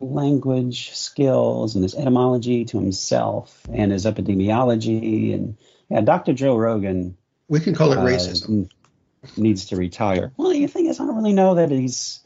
language 0.00 0.92
skills 0.92 1.74
and 1.74 1.82
his 1.82 1.94
etymology 1.94 2.64
to 2.66 2.78
himself 2.78 3.62
and 3.72 3.92
his 3.92 4.04
epidemiology 4.04 5.34
and 5.34 5.56
yeah, 5.88 6.00
Dr. 6.00 6.32
Joe 6.32 6.56
Rogan 6.56 7.16
We 7.48 7.60
can 7.60 7.74
call 7.74 7.92
it 7.92 7.98
uh, 7.98 8.02
racism. 8.02 8.70
Needs 9.36 9.66
to 9.66 9.76
retire. 9.76 10.32
Well, 10.36 10.50
the 10.50 10.66
thing 10.66 10.86
is, 10.86 11.00
I 11.00 11.06
don't 11.06 11.16
really 11.16 11.32
know 11.32 11.54
that 11.54 11.70
he's. 11.70 12.20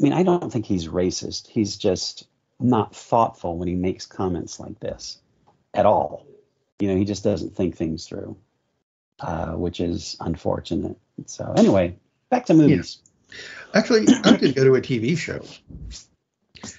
I 0.00 0.02
mean, 0.02 0.12
I 0.12 0.22
don't 0.22 0.52
think 0.52 0.66
he's 0.66 0.88
racist. 0.88 1.46
He's 1.48 1.76
just 1.76 2.26
not 2.58 2.94
thoughtful 2.94 3.58
when 3.58 3.68
he 3.68 3.74
makes 3.74 4.06
comments 4.06 4.58
like 4.58 4.80
this 4.80 5.18
at 5.72 5.86
all. 5.86 6.26
You 6.80 6.88
know, 6.88 6.96
he 6.96 7.04
just 7.04 7.22
doesn't 7.22 7.54
think 7.54 7.76
things 7.76 8.06
through, 8.06 8.36
uh, 9.20 9.52
which 9.52 9.80
is 9.80 10.16
unfortunate. 10.20 10.96
So, 11.26 11.52
anyway, 11.56 11.96
back 12.30 12.46
to 12.46 12.54
movies. 12.54 12.98
Actually, 13.74 14.06
I 14.24 14.36
could 14.36 14.54
go 14.54 14.64
to 14.64 14.74
a 14.76 14.80
TV 14.80 15.16
show 15.16 15.40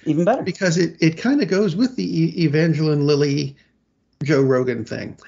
Even 0.04 0.24
better. 0.24 0.42
because 0.42 0.78
it, 0.78 0.96
it 1.00 1.18
kind 1.18 1.42
of 1.42 1.48
goes 1.48 1.76
with 1.76 1.96
the 1.96 2.44
Evangeline 2.44 3.06
Lilly 3.06 3.56
Joe 4.22 4.42
Rogan 4.42 4.84
thing. 4.84 5.18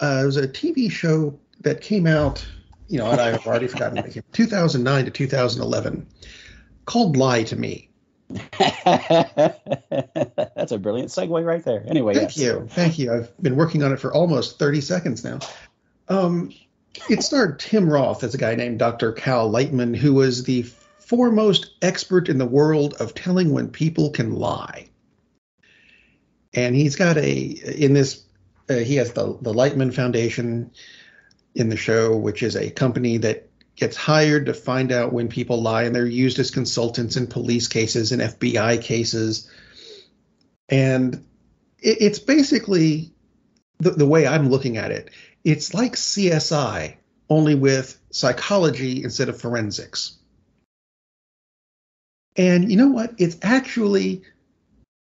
Uh, 0.00 0.20
it 0.22 0.26
was 0.26 0.36
a 0.36 0.46
TV 0.46 0.90
show 0.90 1.38
that 1.60 1.80
came 1.80 2.06
out, 2.06 2.46
you 2.88 2.98
know, 2.98 3.10
and 3.10 3.20
I've 3.20 3.46
already 3.46 3.68
forgotten 3.68 3.96
when 3.96 4.06
it 4.06 4.14
came 4.14 4.22
2009 4.32 5.04
to 5.04 5.10
2011 5.10 6.06
called 6.86 7.16
Lie 7.16 7.44
to 7.44 7.56
Me. 7.56 7.90
That's 8.28 8.42
a 10.72 10.78
brilliant 10.78 11.10
segue 11.10 11.44
right 11.44 11.64
there. 11.64 11.84
Anyway, 11.86 12.14
Thank 12.14 12.36
yes. 12.36 12.44
you. 12.44 12.66
Thank 12.70 12.98
you. 12.98 13.12
I've 13.12 13.42
been 13.42 13.56
working 13.56 13.82
on 13.82 13.92
it 13.92 14.00
for 14.00 14.12
almost 14.12 14.58
30 14.58 14.80
seconds 14.80 15.24
now. 15.24 15.38
Um, 16.08 16.52
it 17.08 17.22
starred 17.22 17.60
Tim 17.60 17.88
Roth 17.88 18.24
as 18.24 18.34
a 18.34 18.38
guy 18.38 18.54
named 18.54 18.78
Dr. 18.78 19.12
Cal 19.12 19.50
Lightman, 19.50 19.94
who 19.94 20.14
was 20.14 20.44
the 20.44 20.62
foremost 20.98 21.74
expert 21.80 22.28
in 22.28 22.38
the 22.38 22.46
world 22.46 22.94
of 22.94 23.14
telling 23.14 23.52
when 23.52 23.68
people 23.68 24.10
can 24.10 24.34
lie. 24.34 24.88
And 26.54 26.74
he's 26.74 26.96
got 26.96 27.16
a, 27.16 27.30
in 27.30 27.94
this, 27.94 28.24
uh, 28.68 28.74
he 28.74 28.96
has 28.96 29.12
the, 29.12 29.38
the 29.40 29.52
Lightman 29.52 29.94
Foundation 29.94 30.70
in 31.58 31.68
the 31.68 31.76
show, 31.76 32.16
which 32.16 32.42
is 32.42 32.56
a 32.56 32.70
company 32.70 33.18
that 33.18 33.48
gets 33.74 33.96
hired 33.96 34.46
to 34.46 34.54
find 34.54 34.90
out 34.92 35.12
when 35.12 35.28
people 35.28 35.62
lie, 35.62 35.84
and 35.84 35.94
they're 35.94 36.06
used 36.06 36.38
as 36.38 36.50
consultants 36.50 37.16
in 37.16 37.26
police 37.26 37.68
cases 37.68 38.12
and 38.12 38.22
FBI 38.22 38.82
cases. 38.82 39.50
And 40.68 41.14
it, 41.78 41.98
it's 42.00 42.18
basically 42.18 43.12
the, 43.78 43.90
the 43.90 44.06
way 44.06 44.26
I'm 44.26 44.50
looking 44.50 44.76
at 44.76 44.90
it, 44.90 45.10
it's 45.44 45.74
like 45.74 45.94
CSI, 45.94 46.96
only 47.30 47.54
with 47.54 47.98
psychology 48.10 49.02
instead 49.02 49.28
of 49.28 49.40
forensics. 49.40 50.18
And 52.36 52.70
you 52.70 52.76
know 52.76 52.88
what? 52.88 53.14
It's 53.18 53.36
actually, 53.42 54.22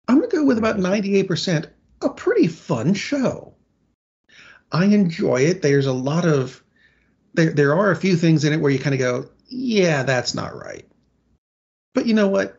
I'm 0.08 0.18
going 0.18 0.30
to 0.30 0.36
go 0.36 0.44
with 0.44 0.58
about 0.58 0.76
98%, 0.76 1.68
a 2.02 2.08
pretty 2.10 2.46
fun 2.46 2.94
show. 2.94 3.53
I 4.74 4.86
enjoy 4.86 5.42
it. 5.42 5.62
There's 5.62 5.86
a 5.86 5.92
lot 5.92 6.26
of, 6.26 6.60
there, 7.32 7.52
there 7.52 7.76
are 7.76 7.92
a 7.92 7.96
few 7.96 8.16
things 8.16 8.44
in 8.44 8.52
it 8.52 8.60
where 8.60 8.72
you 8.72 8.80
kind 8.80 8.94
of 8.94 8.98
go, 8.98 9.28
yeah, 9.48 10.02
that's 10.02 10.34
not 10.34 10.56
right. 10.56 10.84
But 11.94 12.06
you 12.06 12.14
know 12.14 12.26
what? 12.26 12.58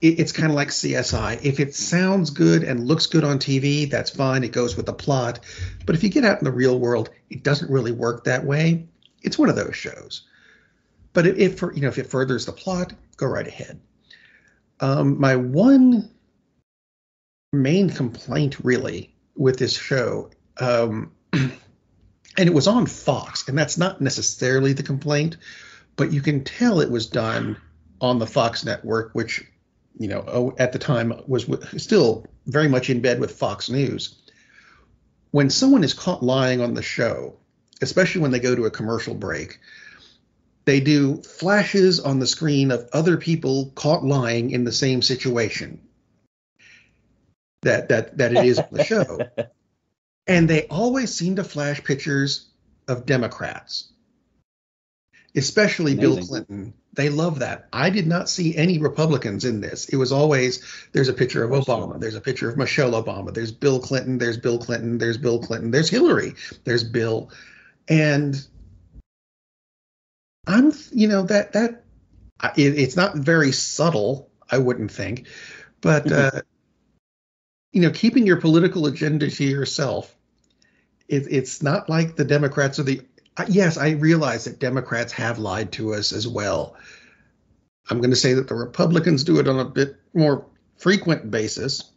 It, 0.00 0.20
it's 0.20 0.30
kind 0.30 0.50
of 0.50 0.54
like 0.54 0.68
CSI. 0.68 1.44
If 1.44 1.58
it 1.58 1.74
sounds 1.74 2.30
good 2.30 2.62
and 2.62 2.86
looks 2.86 3.06
good 3.06 3.24
on 3.24 3.40
TV, 3.40 3.90
that's 3.90 4.10
fine. 4.10 4.44
It 4.44 4.52
goes 4.52 4.76
with 4.76 4.86
the 4.86 4.92
plot. 4.92 5.40
But 5.84 5.96
if 5.96 6.04
you 6.04 6.10
get 6.10 6.24
out 6.24 6.38
in 6.38 6.44
the 6.44 6.52
real 6.52 6.78
world, 6.78 7.10
it 7.28 7.42
doesn't 7.42 7.72
really 7.72 7.92
work 7.92 8.24
that 8.24 8.44
way. 8.44 8.86
It's 9.20 9.36
one 9.36 9.48
of 9.48 9.56
those 9.56 9.74
shows. 9.74 10.22
But 11.12 11.26
if, 11.26 11.60
you 11.60 11.80
know 11.80 11.88
if 11.88 11.98
it 11.98 12.06
furthers 12.06 12.46
the 12.46 12.52
plot, 12.52 12.92
go 13.16 13.26
right 13.26 13.48
ahead. 13.48 13.80
Um, 14.78 15.18
my 15.18 15.34
one 15.34 16.08
main 17.52 17.90
complaint 17.90 18.58
really 18.62 19.12
with 19.34 19.58
this 19.58 19.76
show, 19.76 20.30
um, 20.58 21.10
and 21.36 22.48
it 22.48 22.54
was 22.54 22.66
on 22.66 22.86
Fox, 22.86 23.48
and 23.48 23.56
that's 23.56 23.78
not 23.78 24.00
necessarily 24.00 24.72
the 24.72 24.82
complaint, 24.82 25.36
but 25.96 26.12
you 26.12 26.20
can 26.20 26.44
tell 26.44 26.80
it 26.80 26.90
was 26.90 27.06
done 27.06 27.56
on 28.00 28.18
the 28.18 28.26
Fox 28.26 28.64
network, 28.64 29.10
which 29.12 29.44
you 29.98 30.08
know 30.08 30.24
oh, 30.26 30.54
at 30.58 30.72
the 30.72 30.78
time 30.78 31.12
was 31.26 31.46
still 31.76 32.26
very 32.46 32.68
much 32.68 32.90
in 32.90 33.00
bed 33.00 33.20
with 33.20 33.32
Fox 33.32 33.70
News. 33.70 34.16
When 35.30 35.50
someone 35.50 35.84
is 35.84 35.94
caught 35.94 36.22
lying 36.22 36.60
on 36.60 36.74
the 36.74 36.82
show, 36.82 37.36
especially 37.82 38.20
when 38.20 38.30
they 38.30 38.40
go 38.40 38.54
to 38.54 38.66
a 38.66 38.70
commercial 38.70 39.14
break, 39.14 39.58
they 40.64 40.80
do 40.80 41.22
flashes 41.22 42.00
on 42.00 42.18
the 42.18 42.26
screen 42.26 42.70
of 42.70 42.88
other 42.92 43.16
people 43.16 43.72
caught 43.74 44.04
lying 44.04 44.50
in 44.50 44.64
the 44.64 44.72
same 44.72 45.02
situation 45.02 45.80
that 47.62 47.88
that 47.88 48.18
that 48.18 48.32
it 48.32 48.44
is 48.44 48.58
on 48.58 48.68
the 48.70 48.84
show. 48.84 49.18
and 50.26 50.48
they 50.48 50.66
always 50.68 51.14
seem 51.14 51.36
to 51.36 51.44
flash 51.44 51.82
pictures 51.84 52.48
of 52.88 53.06
Democrats, 53.06 53.92
especially 55.34 55.92
Amazing. 55.92 56.14
Bill 56.14 56.26
Clinton. 56.26 56.74
They 56.92 57.10
love 57.10 57.40
that. 57.40 57.68
I 57.74 57.90
did 57.90 58.06
not 58.06 58.28
see 58.28 58.56
any 58.56 58.78
Republicans 58.78 59.44
in 59.44 59.60
this. 59.60 59.90
It 59.90 59.96
was 59.96 60.10
always 60.10 60.64
there's 60.92 61.08
a 61.08 61.12
picture 61.12 61.44
of 61.44 61.50
Obama, 61.50 62.00
there's 62.00 62.14
a 62.14 62.22
picture 62.22 62.48
of 62.48 62.56
Michelle 62.56 62.92
Obama, 62.92 63.34
there's 63.34 63.52
Bill 63.52 63.78
Clinton, 63.78 64.16
there's 64.16 64.38
Bill 64.38 64.58
Clinton, 64.58 64.96
there's 64.96 65.18
Bill 65.18 65.38
Clinton, 65.38 65.70
there's 65.70 65.90
Hillary, 65.90 66.34
there's 66.64 66.84
Bill. 66.84 67.30
And 67.86 68.34
I'm, 70.46 70.72
you 70.90 71.08
know, 71.08 71.24
that 71.24 71.52
that 71.52 71.84
it, 72.56 72.78
it's 72.78 72.96
not 72.96 73.16
very 73.16 73.52
subtle, 73.52 74.30
I 74.50 74.56
wouldn't 74.58 74.90
think, 74.90 75.26
but 75.82 76.06
mm-hmm. 76.06 76.38
uh, 76.38 76.40
you 77.72 77.82
know, 77.82 77.90
keeping 77.90 78.26
your 78.26 78.40
political 78.40 78.86
agenda 78.86 79.30
to 79.30 79.44
yourself. 79.44 80.15
It, 81.08 81.26
it's 81.30 81.62
not 81.62 81.88
like 81.88 82.16
the 82.16 82.24
Democrats 82.24 82.78
are 82.78 82.84
the. 82.84 83.02
Yes, 83.48 83.76
I 83.76 83.90
realize 83.90 84.44
that 84.44 84.58
Democrats 84.58 85.12
have 85.12 85.38
lied 85.38 85.72
to 85.72 85.94
us 85.94 86.12
as 86.12 86.26
well. 86.26 86.76
I'm 87.88 87.98
going 87.98 88.10
to 88.10 88.16
say 88.16 88.34
that 88.34 88.48
the 88.48 88.54
Republicans 88.54 89.24
do 89.24 89.38
it 89.38 89.46
on 89.46 89.58
a 89.58 89.64
bit 89.64 89.96
more 90.14 90.46
frequent 90.76 91.30
basis. 91.30 91.92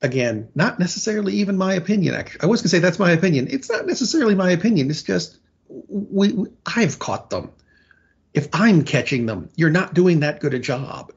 Again, 0.00 0.48
not 0.54 0.78
necessarily 0.78 1.34
even 1.34 1.56
my 1.56 1.74
opinion. 1.74 2.14
Actually, 2.14 2.42
I 2.42 2.46
was 2.46 2.60
going 2.60 2.64
to 2.64 2.68
say 2.70 2.78
that's 2.78 2.98
my 2.98 3.12
opinion. 3.12 3.48
It's 3.50 3.70
not 3.70 3.86
necessarily 3.86 4.34
my 4.34 4.50
opinion. 4.50 4.90
It's 4.90 5.02
just 5.02 5.38
we, 5.68 6.32
we, 6.32 6.48
I've 6.66 6.98
caught 6.98 7.30
them. 7.30 7.50
If 8.32 8.48
I'm 8.52 8.84
catching 8.84 9.26
them, 9.26 9.48
you're 9.56 9.70
not 9.70 9.94
doing 9.94 10.20
that 10.20 10.40
good 10.40 10.54
a 10.54 10.58
job. 10.58 11.12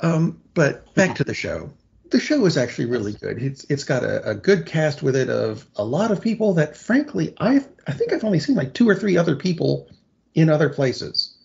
Um, 0.00 0.40
but 0.54 0.94
back 0.94 1.16
to 1.16 1.24
the 1.24 1.34
show. 1.34 1.70
The 2.14 2.20
show 2.20 2.46
is 2.46 2.56
actually 2.56 2.84
really 2.84 3.12
good. 3.12 3.42
It's 3.42 3.64
it's 3.68 3.82
got 3.82 4.04
a, 4.04 4.30
a, 4.30 4.34
good 4.36 4.66
cast 4.66 5.02
with 5.02 5.16
it 5.16 5.28
of 5.28 5.66
a 5.74 5.84
lot 5.84 6.12
of 6.12 6.20
people 6.20 6.54
that, 6.54 6.76
frankly, 6.76 7.34
I 7.40 7.64
I 7.88 7.92
think 7.92 8.12
I've 8.12 8.22
only 8.22 8.38
seen 8.38 8.54
like 8.54 8.72
two 8.72 8.88
or 8.88 8.94
three 8.94 9.16
other 9.16 9.34
people 9.34 9.90
in 10.32 10.48
other 10.48 10.68
places. 10.68 11.36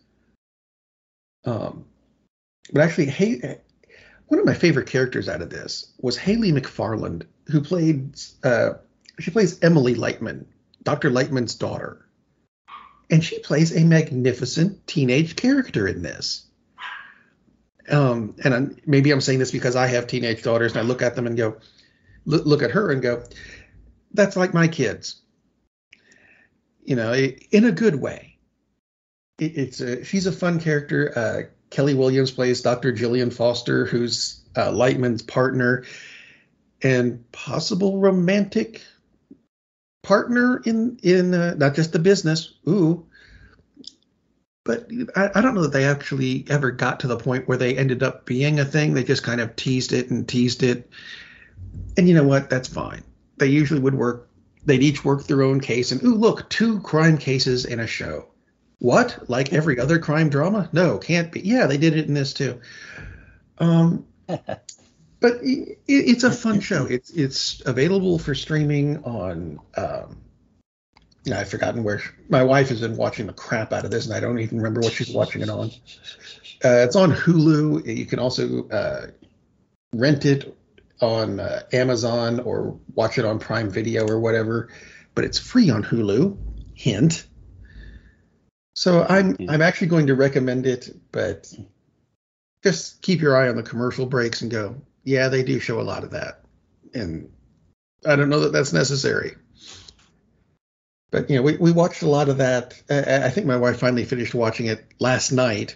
Um, 1.43 1.85
but 2.71 2.83
actually, 2.83 3.07
hey, 3.07 3.57
one 4.27 4.39
of 4.39 4.45
my 4.45 4.53
favorite 4.53 4.85
characters 4.85 5.27
out 5.27 5.41
of 5.41 5.49
this 5.49 5.91
was 6.01 6.17
Hayley 6.17 6.51
McFarland, 6.51 7.23
who 7.47 7.61
played 7.61 8.13
uh, 8.43 8.73
she 9.17 9.31
plays 9.31 9.57
Emily 9.63 9.95
Lightman 9.95 10.45
Dr. 10.83 11.09
Lightman's 11.09 11.55
daughter. 11.55 12.05
And 13.09 13.23
she 13.23 13.39
plays 13.39 13.75
a 13.75 13.83
magnificent 13.83 14.85
teenage 14.85 15.35
character 15.35 15.87
in 15.87 16.03
this. 16.03 16.45
Um, 17.89 18.35
and 18.43 18.53
I'm, 18.53 18.77
maybe 18.85 19.11
I'm 19.11 19.21
saying 19.21 19.39
this 19.39 19.51
because 19.51 19.75
I 19.75 19.87
have 19.87 20.07
teenage 20.07 20.43
daughters 20.43 20.73
and 20.73 20.81
I 20.81 20.83
look 20.83 21.01
at 21.01 21.15
them 21.15 21.27
and 21.27 21.37
go, 21.37 21.57
look, 22.25 22.61
at 22.61 22.71
her 22.71 22.91
and 22.91 23.01
go, 23.01 23.23
that's 24.13 24.35
like 24.35 24.53
my 24.53 24.67
kids. 24.67 25.21
You 26.83 26.95
know, 26.95 27.13
in 27.13 27.65
a 27.65 27.71
good 27.71 27.95
way. 27.95 28.37
It, 29.37 29.57
it's 29.57 29.81
a, 29.81 30.03
she's 30.03 30.25
a 30.25 30.31
fun 30.31 30.59
character. 30.59 31.13
Uh, 31.15 31.41
Kelli 31.71 31.95
Williams 31.95 32.31
plays 32.31 32.61
Dr. 32.61 32.93
Jillian 32.93 33.31
Foster, 33.31 33.85
who's 33.85 34.41
uh, 34.55 34.71
Lightman's 34.71 35.21
partner 35.21 35.85
and 36.81 37.29
possible 37.31 37.99
romantic 37.99 38.81
partner 40.01 40.61
in 40.65 40.97
in 41.03 41.33
uh, 41.33 41.55
not 41.55 41.75
just 41.75 41.91
the 41.91 41.99
business. 41.99 42.53
Ooh, 42.67 43.05
but 44.69 44.87
I, 45.15 45.31
I, 45.33 45.41
don't 45.41 45.55
know 45.55 45.63
that 45.63 45.73
they 45.73 45.85
actually 45.85 46.45
ever 46.47 46.69
got 46.69 46.99
to 46.99 47.07
the 47.07 47.17
point 47.17 47.47
where 47.47 47.57
they 47.57 47.75
ended 47.75 48.03
up 48.03 48.27
being 48.27 48.59
a 48.59 48.65
thing. 48.65 48.93
They 48.93 49.03
just 49.03 49.23
kind 49.23 49.41
of 49.41 49.55
teased 49.55 49.93
it 49.93 50.11
and 50.11 50.27
teased 50.27 50.61
it. 50.61 50.91
And 51.97 52.07
you 52.07 52.13
know 52.13 52.23
what? 52.23 52.51
That's 52.51 52.67
fine. 52.67 53.03
They 53.37 53.47
usually 53.47 53.79
would 53.79 53.95
work. 53.95 54.29
They'd 54.67 54.83
each 54.83 55.03
work 55.03 55.23
their 55.23 55.41
own 55.41 55.59
case. 55.59 55.91
And 55.91 56.03
ooh, 56.03 56.13
look, 56.13 56.47
two 56.51 56.81
crime 56.81 57.17
cases 57.17 57.65
in 57.65 57.79
a 57.79 57.87
show. 57.87 58.27
What? 58.77 59.27
Like 59.27 59.53
every 59.53 59.79
other 59.79 59.97
crime 59.97 60.29
drama? 60.29 60.69
No, 60.71 60.99
can't 60.99 61.31
be. 61.31 61.39
Yeah, 61.39 61.65
they 61.65 61.77
did 61.77 61.97
it 61.97 62.05
in 62.05 62.13
this 62.13 62.35
too. 62.35 62.61
Um, 63.57 64.05
but 64.27 64.59
it, 65.41 65.79
it's 65.87 66.23
a 66.23 66.31
fun 66.31 66.59
show. 66.69 66.85
It's 66.85 67.09
it's 67.09 67.63
available 67.65 68.19
for 68.19 68.35
streaming 68.35 69.03
on. 69.03 69.61
Um, 69.75 70.21
I've 71.31 71.49
forgotten 71.49 71.83
where 71.83 72.01
my 72.29 72.43
wife 72.43 72.69
has 72.69 72.81
been 72.81 72.95
watching 72.95 73.27
the 73.27 73.33
crap 73.33 73.73
out 73.73 73.85
of 73.85 73.91
this, 73.91 74.05
and 74.05 74.15
I 74.15 74.19
don't 74.19 74.39
even 74.39 74.57
remember 74.57 74.81
what 74.81 74.93
she's 74.93 75.13
watching 75.13 75.41
it 75.41 75.49
on. 75.49 75.71
Uh, 76.63 76.83
it's 76.85 76.95
on 76.95 77.11
Hulu. 77.11 77.97
You 77.97 78.05
can 78.05 78.19
also 78.19 78.67
uh, 78.69 79.07
rent 79.93 80.25
it 80.25 80.57
on 81.01 81.39
uh, 81.39 81.63
Amazon 81.71 82.39
or 82.39 82.79
watch 82.93 83.17
it 83.17 83.25
on 83.25 83.39
Prime 83.39 83.69
Video 83.69 84.07
or 84.07 84.19
whatever. 84.19 84.69
But 85.15 85.25
it's 85.25 85.37
free 85.37 85.69
on 85.69 85.83
Hulu. 85.83 86.37
Hint. 86.73 87.27
So 88.73 89.05
I'm 89.07 89.35
I'm 89.49 89.61
actually 89.61 89.87
going 89.87 90.07
to 90.07 90.15
recommend 90.15 90.65
it, 90.65 90.89
but 91.11 91.53
just 92.63 93.01
keep 93.01 93.19
your 93.19 93.35
eye 93.35 93.49
on 93.49 93.57
the 93.57 93.63
commercial 93.63 94.05
breaks 94.05 94.41
and 94.41 94.49
go, 94.49 94.81
yeah, 95.03 95.27
they 95.27 95.43
do 95.43 95.59
show 95.59 95.81
a 95.81 95.83
lot 95.83 96.05
of 96.05 96.11
that, 96.11 96.43
and 96.93 97.29
I 98.05 98.15
don't 98.15 98.29
know 98.29 98.39
that 98.41 98.53
that's 98.53 98.71
necessary. 98.71 99.35
But 101.11 101.29
you 101.29 101.35
know, 101.37 101.41
we, 101.41 101.57
we 101.57 101.71
watched 101.71 102.03
a 102.03 102.09
lot 102.09 102.29
of 102.29 102.37
that. 102.37 102.81
I, 102.89 103.25
I 103.25 103.29
think 103.29 103.47
my 103.47 103.57
wife 103.57 103.79
finally 103.79 104.05
finished 104.05 104.35
watching 104.35 104.67
it 104.67 104.85
last 104.99 105.31
night, 105.31 105.75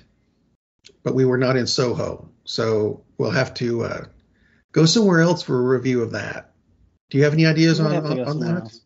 but 1.03 1.15
we 1.15 1.25
were 1.25 1.37
not 1.37 1.55
in 1.55 1.67
Soho, 1.67 2.29
so 2.43 3.03
we'll 3.17 3.31
have 3.31 3.53
to 3.55 3.83
uh, 3.83 4.05
go 4.71 4.85
somewhere 4.85 5.21
else 5.21 5.41
for 5.41 5.59
a 5.59 5.77
review 5.77 6.01
of 6.03 6.11
that. 6.11 6.53
Do 7.09 7.17
you 7.17 7.23
have 7.23 7.33
any 7.33 7.45
ideas 7.45 7.79
on, 7.79 7.95
on, 7.95 8.19
on 8.19 8.39
that? 8.39 8.61
Else. 8.63 8.81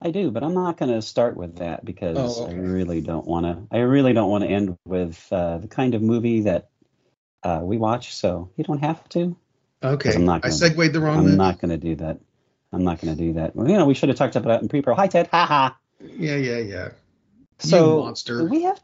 I 0.00 0.10
do, 0.10 0.30
but 0.30 0.42
I'm 0.42 0.54
not 0.54 0.78
going 0.78 0.90
to 0.90 1.00
start 1.00 1.36
with 1.36 1.56
that 1.58 1.84
because 1.84 2.16
oh, 2.18 2.44
okay. 2.44 2.54
I 2.54 2.56
really 2.56 3.00
don't 3.00 3.26
want 3.26 3.46
to. 3.46 3.76
I 3.76 3.80
really 3.80 4.12
don't 4.12 4.30
want 4.30 4.42
to 4.42 4.50
end 4.50 4.76
with 4.84 5.26
uh, 5.30 5.58
the 5.58 5.68
kind 5.68 5.94
of 5.94 6.02
movie 6.02 6.40
that 6.42 6.70
uh, 7.44 7.60
we 7.62 7.78
watch. 7.78 8.14
So 8.14 8.50
you 8.56 8.64
don't 8.64 8.80
have 8.80 9.08
to. 9.10 9.36
Okay. 9.82 10.14
I'm 10.14 10.24
not 10.24 10.42
gonna, 10.42 10.52
I 10.52 10.56
segued 10.56 10.92
the 10.92 11.00
wrong. 11.00 11.18
I'm 11.18 11.36
not 11.36 11.60
going 11.60 11.70
to 11.70 11.76
do 11.76 11.94
that. 11.96 12.18
I'm 12.72 12.84
not 12.84 13.00
going 13.00 13.16
to 13.16 13.22
do 13.22 13.34
that. 13.34 13.54
Well, 13.54 13.68
you 13.68 13.76
know, 13.76 13.86
we 13.86 13.94
should 13.94 14.08
have 14.08 14.18
talked 14.18 14.36
about 14.36 14.56
it 14.56 14.62
in 14.62 14.68
pre-pro. 14.68 14.94
Hi, 14.94 15.06
Ted. 15.06 15.28
Ha 15.28 15.46
ha. 15.46 15.76
Yeah, 16.00 16.36
yeah, 16.36 16.58
yeah. 16.58 16.88
So 17.58 17.98
you 17.98 18.04
monster. 18.04 18.44
we 18.44 18.62
have 18.62 18.80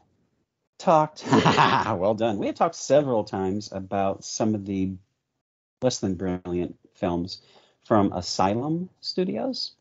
talked. 0.77 1.21
Ha 1.21 1.95
well 1.99 2.13
done. 2.13 2.37
We 2.37 2.47
have 2.47 2.55
talked 2.55 2.75
several 2.75 3.23
times 3.23 3.71
about 3.71 4.23
some 4.23 4.55
of 4.55 4.65
the 4.65 4.93
less 5.81 5.99
than 5.99 6.15
brilliant 6.15 6.77
films 6.95 7.41
from 7.85 8.13
Asylum 8.13 8.89
Studios. 9.01 9.71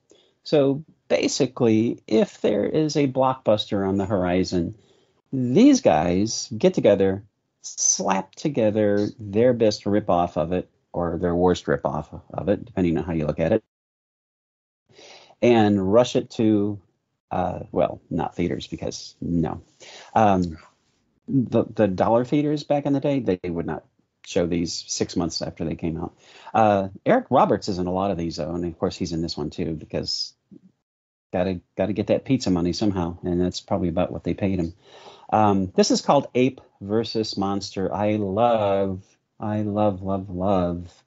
So 0.43 0.85
basically, 1.09 2.03
if 2.07 2.41
there 2.41 2.65
is 2.65 2.97
a 2.97 3.07
blockbuster 3.09 3.87
on 3.87 3.99
the 3.99 4.07
horizon, 4.07 4.75
these 5.33 5.83
guys 5.83 6.49
get 6.57 6.75
together, 6.75 7.25
slap 7.61 8.35
together 8.35 9.09
their 9.19 9.53
best 9.53 9.85
ripoff 9.85 10.37
of 10.37 10.53
it, 10.53 10.71
or 10.93 11.19
their 11.19 11.35
worst 11.35 11.67
ripoff 11.67 12.23
of 12.33 12.49
it, 12.49 12.65
depending 12.65 12.97
on 12.97 13.05
how 13.05 13.13
you 13.13 13.27
look 13.27 13.41
at 13.41 13.53
it. 13.53 13.65
And 15.43 15.93
rush 15.93 16.17
it 16.17 16.31
to, 16.31 16.81
uh, 17.31 17.61
well, 17.73 18.01
not 18.11 18.35
theaters 18.35 18.67
because 18.67 19.15
no, 19.21 19.63
um, 20.15 20.59
the 21.29 21.65
the 21.65 21.89
dollar 21.89 22.25
theaters 22.25 22.65
back 22.65 22.87
in 22.87 22.93
the 22.93 23.01
day 23.01 23.21
they 23.21 23.51
would 23.51 23.67
not 23.67 23.85
show 24.25 24.47
these 24.47 24.85
six 24.89 25.17
months 25.17 25.43
after 25.43 25.65
they 25.65 25.75
came 25.75 25.99
out. 25.99 26.15
Uh, 26.55 26.89
Eric 27.07 27.27
Roberts 27.31 27.69
is 27.69 27.79
in 27.79 27.87
a 27.87 27.93
lot 27.93 28.11
of 28.11 28.19
these 28.19 28.37
though, 28.37 28.55
and 28.55 28.65
of 28.65 28.79
course 28.79 28.97
he's 28.97 29.13
in 29.13 29.23
this 29.23 29.37
one 29.37 29.51
too 29.51 29.75
because 29.75 30.35
gotta 31.33 31.61
gotta 31.77 31.93
get 31.93 32.09
that 32.09 32.25
pizza 32.25 32.51
money 32.51 32.73
somehow, 32.73 33.19
and 33.23 33.41
that's 33.41 33.61
probably 33.61 33.89
about 33.89 34.13
what 34.13 34.25
they 34.25 34.35
paid 34.35 34.59
him. 34.59 34.75
Um, 35.31 35.73
this 35.75 35.91
is 35.91 36.01
called 36.01 36.29
Ape 36.35 36.61
versus 36.81 37.37
Monster. 37.37 37.95
I 37.95 38.17
love, 38.17 39.03
I 39.39 39.63
love, 39.63 40.03
love, 40.03 40.31
love 40.31 41.05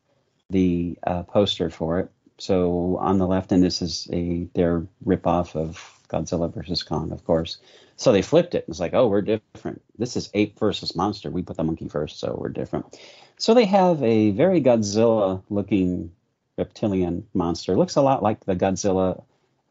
the 0.49 0.97
uh, 1.05 1.23
poster 1.23 1.69
for 1.69 1.99
it. 1.99 2.11
So 2.41 2.97
on 2.99 3.19
the 3.19 3.27
left, 3.27 3.51
and 3.51 3.61
this 3.61 3.83
is 3.83 4.07
a 4.11 4.47
their 4.55 4.87
ripoff 5.05 5.55
of 5.55 5.79
Godzilla 6.09 6.51
versus 6.51 6.81
Kong, 6.81 7.11
of 7.11 7.23
course. 7.23 7.59
So 7.97 8.11
they 8.11 8.23
flipped 8.23 8.55
it. 8.55 8.65
It's 8.67 8.79
like, 8.79 8.95
oh, 8.95 9.07
we're 9.07 9.21
different. 9.21 9.83
This 9.99 10.17
is 10.17 10.31
ape 10.33 10.57
versus 10.57 10.95
monster. 10.95 11.29
We 11.29 11.43
put 11.43 11.57
the 11.57 11.63
monkey 11.63 11.87
first, 11.87 12.19
so 12.19 12.35
we're 12.35 12.49
different. 12.49 12.97
So 13.37 13.53
they 13.53 13.65
have 13.65 14.01
a 14.01 14.31
very 14.31 14.59
Godzilla-looking 14.59 16.11
reptilian 16.57 17.27
monster. 17.35 17.77
Looks 17.77 17.95
a 17.95 18.01
lot 18.01 18.23
like 18.23 18.43
the 18.43 18.55
Godzilla, 18.55 19.23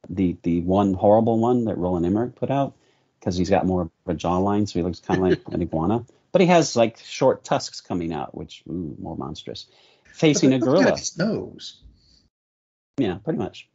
the 0.08 0.36
the 0.44 0.60
one 0.60 0.94
horrible 0.94 1.40
one 1.40 1.64
that 1.64 1.76
Roland 1.76 2.06
Emmerich 2.06 2.36
put 2.36 2.52
out, 2.52 2.76
because 3.18 3.36
he's 3.36 3.50
got 3.50 3.66
more 3.66 3.82
of 3.82 3.90
a 4.06 4.14
jawline, 4.14 4.68
so 4.68 4.78
he 4.78 4.84
looks 4.84 5.00
kind 5.00 5.18
of 5.18 5.28
like 5.28 5.40
an 5.52 5.60
iguana. 5.66 6.06
But 6.30 6.40
he 6.40 6.46
has 6.46 6.76
like 6.76 6.98
short 6.98 7.42
tusks 7.42 7.80
coming 7.80 8.12
out, 8.12 8.32
which 8.32 8.62
ooh, 8.70 8.94
more 9.00 9.16
monstrous. 9.16 9.66
Facing 10.12 10.52
a 10.52 10.60
gorilla. 10.60 10.96
His 10.96 11.18
nose. 11.18 11.80
Yeah, 13.00 13.16
pretty 13.16 13.38
much. 13.38 13.68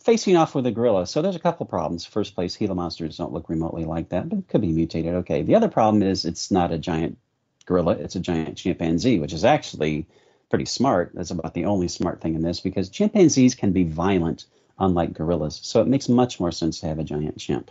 Facing 0.00 0.36
off 0.36 0.54
with 0.54 0.66
a 0.66 0.72
gorilla. 0.72 1.06
So 1.06 1.22
there's 1.22 1.36
a 1.36 1.40
couple 1.40 1.66
problems. 1.66 2.04
First 2.04 2.34
place, 2.34 2.56
Gila 2.56 2.74
monsters 2.74 3.16
don't 3.16 3.32
look 3.32 3.48
remotely 3.48 3.84
like 3.84 4.08
that, 4.08 4.28
but 4.28 4.38
it 4.38 4.48
could 4.48 4.60
be 4.60 4.72
mutated. 4.72 5.14
Okay. 5.14 5.42
The 5.42 5.54
other 5.54 5.68
problem 5.68 6.02
is 6.02 6.24
it's 6.24 6.50
not 6.50 6.72
a 6.72 6.78
giant 6.78 7.18
gorilla, 7.64 7.92
it's 7.92 8.16
a 8.16 8.20
giant 8.20 8.56
chimpanzee, 8.56 9.18
which 9.18 9.32
is 9.32 9.44
actually 9.44 10.06
pretty 10.48 10.64
smart. 10.64 11.12
That's 11.14 11.30
about 11.30 11.54
the 11.54 11.64
only 11.64 11.88
smart 11.88 12.20
thing 12.20 12.34
in 12.34 12.42
this 12.42 12.60
because 12.60 12.88
chimpanzees 12.88 13.54
can 13.54 13.72
be 13.72 13.84
violent, 13.84 14.46
unlike 14.78 15.12
gorillas. 15.12 15.60
So 15.62 15.80
it 15.80 15.88
makes 15.88 16.08
much 16.08 16.38
more 16.38 16.52
sense 16.52 16.80
to 16.80 16.86
have 16.86 16.98
a 16.98 17.04
giant 17.04 17.38
chimp 17.38 17.70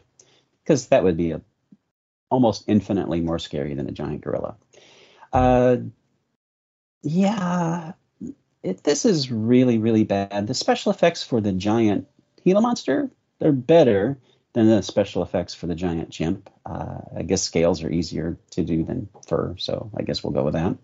because 0.63 0.87
that 0.87 1.03
would 1.03 1.17
be 1.17 1.31
a, 1.31 1.41
almost 2.29 2.65
infinitely 2.67 3.21
more 3.21 3.39
scary 3.39 3.73
than 3.73 3.87
a 3.87 3.91
giant 3.91 4.21
gorilla. 4.21 4.55
Uh, 5.31 5.77
yeah, 7.03 7.93
it, 8.65 8.83
this 8.83 9.05
is 9.05 9.31
really, 9.31 9.77
really 9.77 10.03
bad. 10.03 10.47
The 10.47 10.53
special 10.53 10.91
effects 10.91 11.23
for 11.23 11.39
the 11.39 11.51
giant 11.51 12.07
Gila 12.43 12.61
monster, 12.61 13.11
they're 13.39 13.51
better 13.51 14.17
than 14.53 14.67
the 14.67 14.81
special 14.81 15.21
effects 15.21 15.53
for 15.53 15.67
the 15.67 15.75
giant 15.75 16.09
chimp. 16.09 16.49
Uh, 16.65 16.99
I 17.15 17.21
guess 17.21 17.43
scales 17.43 17.83
are 17.83 17.91
easier 17.91 18.37
to 18.51 18.63
do 18.63 18.83
than 18.83 19.09
fur, 19.27 19.55
so 19.57 19.91
I 19.95 20.01
guess 20.01 20.23
we'll 20.23 20.33
go 20.33 20.43
with 20.43 20.55
that. 20.55 20.77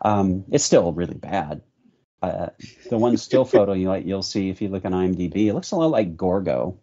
Um, 0.00 0.44
it's 0.50 0.64
still 0.64 0.92
really 0.92 1.14
bad. 1.14 1.60
Uh, 2.22 2.48
the 2.88 2.96
one 2.96 3.16
still 3.18 3.44
photo 3.56 3.74
you 3.74 3.88
like, 3.88 4.06
you'll 4.06 4.22
see 4.22 4.48
if 4.48 4.62
you 4.62 4.68
look 4.68 4.84
on 4.84 4.92
IMDb, 4.92 5.48
it 5.48 5.54
looks 5.54 5.72
a 5.72 5.76
lot 5.76 5.90
like 5.90 6.16
Gorgo. 6.16 6.78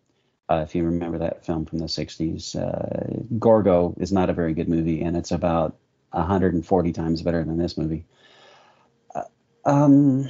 Uh, 0.47 0.63
if 0.67 0.75
you 0.75 0.83
remember 0.83 1.19
that 1.19 1.45
film 1.45 1.65
from 1.65 1.79
the 1.79 1.85
60s, 1.85 2.55
uh, 2.55 3.23
Gorgo 3.37 3.95
is 3.99 4.11
not 4.11 4.29
a 4.29 4.33
very 4.33 4.53
good 4.53 4.69
movie, 4.69 5.01
and 5.01 5.15
it's 5.15 5.31
about 5.31 5.77
140 6.11 6.91
times 6.91 7.21
better 7.21 7.43
than 7.43 7.57
this 7.57 7.77
movie. 7.77 8.05
Um, 9.69 10.29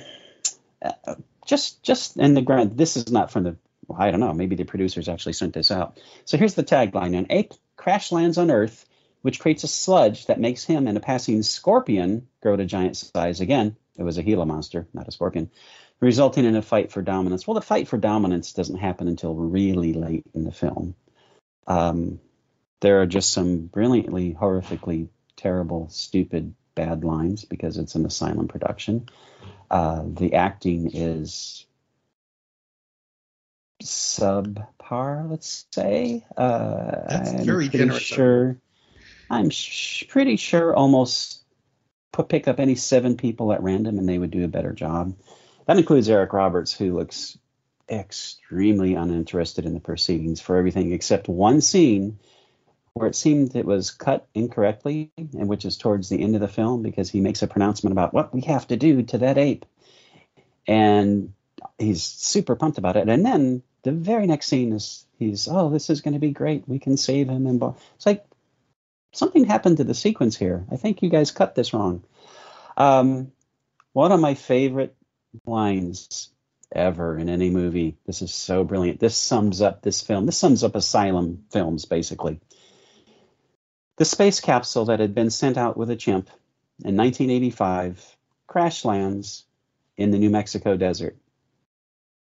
just 1.46 1.82
just 1.84 2.18
in 2.18 2.34
the 2.34 2.42
ground. 2.42 2.78
This 2.78 2.98
is 2.98 3.12
not 3.12 3.32
from 3.32 3.44
the. 3.44 3.58
I 3.98 4.12
don't 4.12 4.20
know. 4.20 4.34
Maybe 4.34 4.56
the 4.56 4.66
producers 4.66 5.10
actually 5.10 5.34
sent 5.34 5.54
this 5.54 5.72
out. 5.72 6.00
So 6.26 6.38
here's 6.38 6.54
the 6.54 6.64
tagline: 6.64 7.18
An 7.18 7.28
ape 7.30 7.54
crash 7.76 8.12
lands 8.12 8.38
on 8.38 8.52
Earth, 8.52 8.86
which 9.22 9.40
creates 9.40 9.64
a 9.64 9.68
sludge 9.68 10.28
that 10.28 10.40
makes 10.40 10.64
him 10.64 10.88
and 10.88 10.98
a 10.98 11.02
passing 11.02 11.42
scorpion 11.44 12.28
grow 12.42 12.56
to 12.56 12.66
giant 12.66 12.98
size. 12.98 13.42
Again, 13.42 13.76
it 13.98 14.04
was 14.04 14.18
a 14.18 14.24
Gila 14.24 14.46
monster, 14.46 14.88
not 14.94 15.08
a 15.08 15.12
scorpion, 15.12 15.50
resulting 16.00 16.46
in 16.46 16.56
a 16.56 16.62
fight 16.62 16.92
for 16.92 17.02
dominance. 17.02 17.48
Well, 17.48 17.56
the 17.56 17.62
fight 17.62 17.88
for 17.88 17.98
dominance 17.98 18.54
doesn't 18.54 18.78
happen 18.78 19.08
until 19.08 19.34
really 19.34 19.94
late 19.94 20.26
in 20.34 20.44
the 20.44 20.52
film. 20.52 20.96
Um, 21.66 22.20
there 22.82 23.02
are 23.02 23.08
just 23.08 23.32
some 23.32 23.66
brilliantly, 23.66 24.34
horrifically 24.34 25.10
terrible, 25.36 25.90
stupid 25.90 26.54
bad 26.76 27.04
lines 27.04 27.46
because 27.46 27.78
it's 27.78 27.96
an 27.96 28.06
asylum 28.06 28.48
production. 28.48 29.10
Uh, 29.70 30.04
the 30.06 30.34
acting 30.34 30.92
is 30.94 31.66
subpar, 33.84 35.30
let's 35.30 35.66
say. 35.72 36.26
Uh, 36.36 37.08
That's 37.08 37.32
I'm 37.32 37.46
very 37.46 37.70
pretty 37.70 37.78
generous. 37.86 38.02
sure. 38.02 38.58
I'm 39.30 39.50
sh- 39.50 40.06
pretty 40.08 40.38
sure 40.38 40.76
almost 40.76 41.44
put 42.12 42.30
pick 42.30 42.48
up 42.48 42.60
any 42.60 42.76
seven 42.76 43.16
people 43.16 43.54
at 43.54 43.62
random 43.62 44.00
and 44.00 44.10
they 44.10 44.18
would 44.18 44.32
do 44.32 44.44
a 44.44 44.50
better 44.50 44.74
job. 44.74 45.16
That 45.68 45.78
includes 45.78 46.10
Eric 46.10 46.34
Roberts, 46.34 46.74
who 46.74 46.96
looks 46.98 47.38
extremely 47.90 48.96
uninterested 48.96 49.66
in 49.66 49.74
the 49.74 49.80
proceedings 49.80 50.42
for 50.42 50.58
everything 50.58 50.92
except 50.92 51.28
one 51.28 51.62
scene 51.62 52.20
where 53.00 53.08
it 53.08 53.16
seemed 53.16 53.56
it 53.56 53.66
was 53.66 53.92
cut 53.92 54.28
incorrectly, 54.34 55.12
and 55.18 55.48
which 55.48 55.66
is 55.66 55.78
towards 55.78 56.10
the 56.10 56.22
end 56.22 56.36
of 56.36 56.42
the 56.42 56.48
film 56.48 56.84
because 56.84 57.10
he 57.10 57.22
makes 57.22 57.42
a 57.42 57.48
pronouncement 57.48 57.94
about 57.94 58.14
what 58.14 58.34
we 58.34 58.42
have 58.42 58.68
to 58.68 58.78
do 58.78 59.04
to 59.04 59.20
that 59.20 59.38
ape, 59.38 59.66
and 60.68 61.34
he's 61.78 62.04
super 62.04 62.56
pumped 62.56 62.78
about 62.78 62.98
it. 62.98 63.08
And 63.10 63.26
then 63.26 63.64
the 63.84 63.92
very 63.92 64.28
next 64.28 64.48
scene 64.48 64.74
is 64.74 65.06
he's 65.18 65.48
oh 65.50 65.70
this 65.70 65.90
is 65.90 66.02
going 66.02 66.14
to 66.14 66.20
be 66.20 66.32
great, 66.32 66.68
we 66.68 66.80
can 66.80 66.98
save 66.98 67.30
him, 67.30 67.48
and 67.48 67.64
it's 67.96 68.06
like 68.06 68.26
something 69.14 69.46
happened 69.46 69.78
to 69.78 69.84
the 69.84 69.96
sequence 69.96 70.38
here. 70.38 70.66
I 70.72 70.76
think 70.76 71.02
you 71.02 71.10
guys 71.10 71.32
cut 71.32 71.56
this 71.56 71.74
wrong. 71.74 72.04
Um, 72.78 73.32
one 73.94 74.12
of 74.12 74.20
my 74.20 74.36
favorite 74.36 74.96
lines 75.46 76.30
ever 76.72 77.18
in 77.18 77.30
any 77.30 77.50
movie. 77.50 77.98
This 78.06 78.22
is 78.22 78.34
so 78.34 78.64
brilliant. 78.64 79.00
This 79.00 79.18
sums 79.18 79.62
up 79.62 79.82
this 79.82 80.02
film. 80.02 80.26
This 80.26 80.38
sums 80.38 80.64
up 80.64 80.76
Asylum 80.76 81.46
films, 81.52 81.86
basically. 81.86 82.40
The 84.00 84.06
space 84.06 84.40
capsule 84.40 84.86
that 84.86 85.02
had 85.02 85.14
been 85.14 85.30
sent 85.30 85.58
out 85.58 85.76
with 85.76 85.90
a 85.90 85.96
chimp 85.98 86.30
in 86.86 86.96
1985 86.96 88.16
crash 88.48 88.86
lands 88.86 89.44
in 89.98 90.12
the 90.12 90.18
New 90.18 90.30
Mexico 90.30 90.78
desert. 90.78 91.18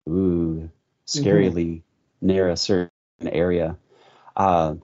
Ooh, 0.08 0.70
scarily 1.06 1.82
near 2.22 2.48
a 2.48 2.56
certain 2.56 2.92
area. 3.24 3.78
Uh, 4.38 4.76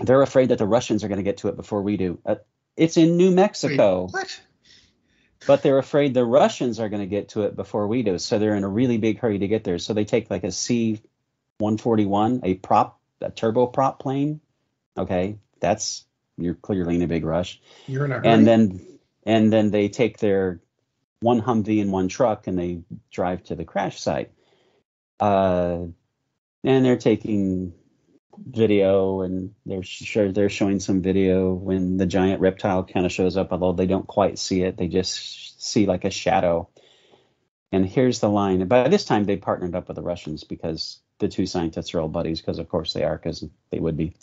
they're 0.00 0.22
afraid 0.22 0.48
that 0.48 0.58
the 0.58 0.66
Russians 0.66 1.04
are 1.04 1.08
going 1.08 1.18
to 1.18 1.22
get 1.22 1.36
to 1.38 1.48
it 1.48 1.54
before 1.54 1.82
we 1.82 1.96
do. 1.96 2.18
Uh, 2.26 2.34
it's 2.76 2.96
in 2.96 3.16
New 3.16 3.30
Mexico, 3.30 4.06
Wait, 4.06 4.12
what? 4.12 4.40
but 5.46 5.62
they're 5.62 5.78
afraid 5.78 6.12
the 6.12 6.24
Russians 6.24 6.80
are 6.80 6.88
going 6.88 7.02
to 7.02 7.06
get 7.06 7.28
to 7.30 7.42
it 7.42 7.54
before 7.54 7.86
we 7.86 8.02
do. 8.02 8.18
So 8.18 8.40
they're 8.40 8.56
in 8.56 8.64
a 8.64 8.68
really 8.68 8.98
big 8.98 9.20
hurry 9.20 9.38
to 9.38 9.46
get 9.46 9.62
there. 9.62 9.78
So 9.78 9.94
they 9.94 10.04
take 10.04 10.28
like 10.28 10.42
a 10.42 10.50
C 10.50 11.00
141, 11.58 12.40
a 12.42 12.54
prop, 12.54 12.98
a 13.20 13.30
turboprop 13.30 14.00
plane. 14.00 14.40
Okay, 14.98 15.38
that's 15.60 16.05
you're 16.36 16.54
clearly 16.54 16.96
in 16.96 17.02
a 17.02 17.06
big 17.06 17.24
rush. 17.24 17.60
You're 17.86 18.04
in 18.04 18.12
a 18.12 18.14
hurry. 18.16 18.28
And 18.28 18.46
then 18.46 18.86
and 19.24 19.52
then 19.52 19.70
they 19.70 19.88
take 19.88 20.18
their 20.18 20.60
one 21.20 21.40
Humvee 21.40 21.80
and 21.80 21.92
one 21.92 22.08
truck 22.08 22.46
and 22.46 22.58
they 22.58 22.82
drive 23.10 23.42
to 23.44 23.54
the 23.54 23.64
crash 23.64 24.00
site. 24.00 24.30
Uh, 25.18 25.86
and 26.62 26.84
they're 26.84 26.96
taking 26.96 27.72
video 28.38 29.22
and 29.22 29.54
they're 29.64 29.82
sure 29.82 30.30
they're 30.30 30.50
showing 30.50 30.78
some 30.78 31.00
video 31.00 31.52
when 31.54 31.96
the 31.96 32.06
giant 32.06 32.40
reptile 32.40 32.84
kind 32.84 33.06
of 33.06 33.12
shows 33.12 33.36
up, 33.36 33.52
although 33.52 33.72
they 33.72 33.86
don't 33.86 34.06
quite 34.06 34.38
see 34.38 34.62
it. 34.62 34.76
They 34.76 34.88
just 34.88 35.62
see 35.62 35.86
like 35.86 36.04
a 36.04 36.10
shadow. 36.10 36.68
And 37.72 37.86
here's 37.86 38.20
the 38.20 38.28
line. 38.28 38.66
By 38.68 38.88
this 38.88 39.04
time, 39.04 39.24
they 39.24 39.36
partnered 39.36 39.74
up 39.74 39.88
with 39.88 39.96
the 39.96 40.02
Russians 40.02 40.44
because 40.44 41.00
the 41.18 41.28
two 41.28 41.46
scientists 41.46 41.94
are 41.94 42.00
all 42.00 42.08
buddies, 42.08 42.40
because 42.40 42.58
of 42.58 42.68
course 42.68 42.92
they 42.92 43.02
are, 43.02 43.16
because 43.16 43.44
they 43.70 43.80
would 43.80 43.96
be. 43.96 44.14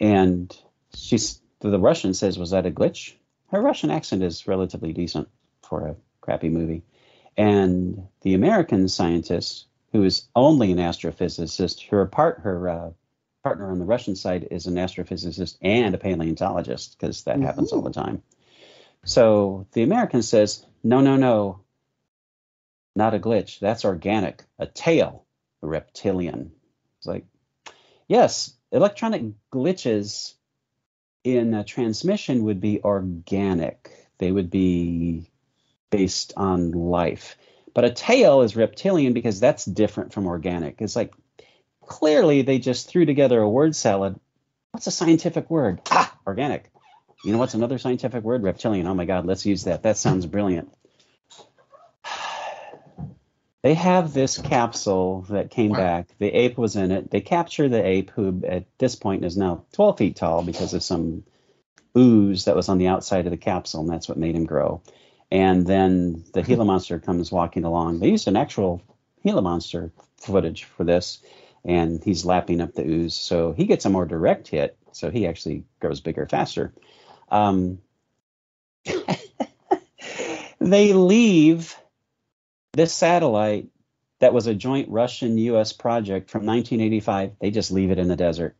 And 0.00 0.54
she's 0.94 1.40
the 1.60 1.78
Russian 1.78 2.14
says, 2.14 2.38
"Was 2.38 2.50
that 2.50 2.66
a 2.66 2.70
glitch?" 2.70 3.14
Her 3.48 3.60
Russian 3.60 3.90
accent 3.90 4.22
is 4.22 4.46
relatively 4.46 4.92
decent 4.92 5.28
for 5.62 5.86
a 5.86 5.96
crappy 6.20 6.48
movie. 6.48 6.82
And 7.36 8.08
the 8.20 8.34
American 8.34 8.88
scientist, 8.88 9.66
who 9.92 10.04
is 10.04 10.28
only 10.34 10.72
an 10.72 10.78
astrophysicist, 10.78 11.88
her 11.88 12.06
part 12.06 12.40
her 12.40 12.68
uh, 12.68 12.90
partner 13.42 13.70
on 13.70 13.78
the 13.78 13.84
Russian 13.84 14.16
side 14.16 14.48
is 14.50 14.66
an 14.66 14.74
astrophysicist 14.74 15.58
and 15.62 15.94
a 15.94 15.98
paleontologist, 15.98 16.98
because 16.98 17.24
that 17.24 17.40
happens 17.40 17.72
all 17.72 17.82
the 17.82 17.90
time. 17.90 18.22
So 19.04 19.66
the 19.72 19.82
American 19.82 20.22
says, 20.22 20.64
"No, 20.82 21.00
no, 21.00 21.16
no, 21.16 21.60
not 22.94 23.14
a 23.14 23.18
glitch. 23.18 23.58
That's 23.58 23.84
organic. 23.84 24.44
A 24.58 24.66
tail, 24.66 25.24
a 25.62 25.66
reptilian." 25.66 26.52
It's 26.98 27.06
like, 27.06 27.26
yes, 28.08 28.54
electronic 28.72 29.22
glitches 29.52 30.34
in 31.24 31.54
a 31.54 31.64
transmission 31.64 32.44
would 32.44 32.60
be 32.60 32.82
organic. 32.82 33.90
They 34.18 34.30
would 34.30 34.50
be 34.50 35.30
based 35.90 36.34
on 36.36 36.70
life. 36.70 37.36
But 37.72 37.84
a 37.84 37.90
tail 37.90 38.42
is 38.42 38.54
reptilian 38.54 39.14
because 39.14 39.40
that's 39.40 39.64
different 39.64 40.12
from 40.12 40.26
organic. 40.26 40.80
It's 40.80 40.94
like 40.94 41.12
clearly 41.84 42.42
they 42.42 42.58
just 42.58 42.88
threw 42.88 43.04
together 43.06 43.40
a 43.40 43.48
word 43.48 43.74
salad. 43.74 44.20
What's 44.70 44.86
a 44.86 44.92
scientific 44.92 45.50
word? 45.50 45.80
Ah, 45.90 46.16
organic. 46.26 46.70
You 47.24 47.32
know 47.32 47.38
what's 47.38 47.54
another 47.54 47.78
scientific 47.78 48.22
word? 48.22 48.42
Reptilian. 48.42 48.86
Oh 48.86 48.94
my 48.94 49.06
God, 49.06 49.24
let's 49.26 49.46
use 49.46 49.64
that. 49.64 49.82
That 49.82 49.96
sounds 49.96 50.26
brilliant. 50.26 50.72
They 53.64 53.72
have 53.72 54.12
this 54.12 54.36
capsule 54.36 55.22
that 55.30 55.50
came 55.50 55.70
wow. 55.70 55.78
back. 55.78 56.08
The 56.18 56.28
ape 56.28 56.58
was 56.58 56.76
in 56.76 56.90
it. 56.90 57.10
They 57.10 57.22
capture 57.22 57.66
the 57.66 57.82
ape, 57.82 58.10
who 58.10 58.42
at 58.46 58.66
this 58.76 58.94
point 58.94 59.24
is 59.24 59.38
now 59.38 59.64
12 59.72 59.96
feet 59.96 60.16
tall 60.16 60.42
because 60.42 60.74
of 60.74 60.82
some 60.82 61.24
ooze 61.96 62.44
that 62.44 62.56
was 62.56 62.68
on 62.68 62.76
the 62.76 62.88
outside 62.88 63.24
of 63.24 63.30
the 63.30 63.38
capsule, 63.38 63.80
and 63.80 63.88
that's 63.88 64.06
what 64.06 64.18
made 64.18 64.34
him 64.36 64.44
grow. 64.44 64.82
And 65.30 65.66
then 65.66 66.24
the 66.34 66.42
Gila 66.42 66.66
monster 66.66 66.98
comes 66.98 67.32
walking 67.32 67.64
along. 67.64 68.00
They 68.00 68.10
used 68.10 68.28
an 68.28 68.36
actual 68.36 68.82
Gila 69.24 69.40
monster 69.40 69.92
footage 70.18 70.64
for 70.64 70.84
this, 70.84 71.22
and 71.64 72.04
he's 72.04 72.26
lapping 72.26 72.60
up 72.60 72.74
the 72.74 72.86
ooze. 72.86 73.14
So 73.14 73.52
he 73.52 73.64
gets 73.64 73.86
a 73.86 73.90
more 73.90 74.04
direct 74.04 74.48
hit, 74.48 74.76
so 74.92 75.10
he 75.10 75.26
actually 75.26 75.64
grows 75.80 76.02
bigger 76.02 76.26
faster. 76.26 76.74
Um, 77.30 77.78
they 80.60 80.92
leave 80.92 81.74
this 82.74 82.92
satellite 82.92 83.68
that 84.20 84.34
was 84.34 84.46
a 84.46 84.54
joint 84.54 84.88
Russian 84.88 85.38
US 85.38 85.72
project 85.72 86.30
from 86.30 86.46
1985, 86.46 87.32
they 87.40 87.50
just 87.50 87.70
leave 87.70 87.90
it 87.90 87.98
in 87.98 88.08
the 88.08 88.16
desert. 88.16 88.56